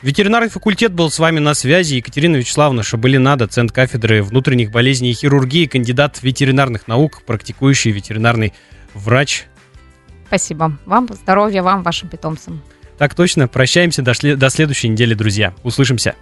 ветеринарный 0.02 0.50
факультет 0.50 0.94
был 0.94 1.12
с 1.12 1.20
вами 1.20 1.40
на 1.40 1.54
связи. 1.54 1.96
Екатерина 1.96 2.38
Вячеславовна 2.38 2.84
Шабалина, 2.84 3.36
доцент 3.36 3.72
кафедры 3.72 4.24
внутренних 4.24 4.72
болезней 4.72 5.12
и 5.12 5.14
хирургии, 5.14 5.66
кандидат 5.66 6.22
ветеринарных 6.22 6.88
наук, 6.88 7.22
практикующий 7.26 7.92
ветеринарный 7.92 8.54
врач. 8.94 9.46
Спасибо. 10.28 10.78
Вам 10.86 11.08
здоровья, 11.14 11.62
вам, 11.62 11.84
вашим 11.84 12.10
питомцам. 12.10 12.62
Так 12.98 13.14
точно. 13.14 13.48
Прощаемся 13.48 14.02
до 14.02 14.14
до 14.38 14.50
следующей 14.50 14.88
недели, 14.88 15.14
друзья. 15.14 15.54
Услышимся. 15.64 16.16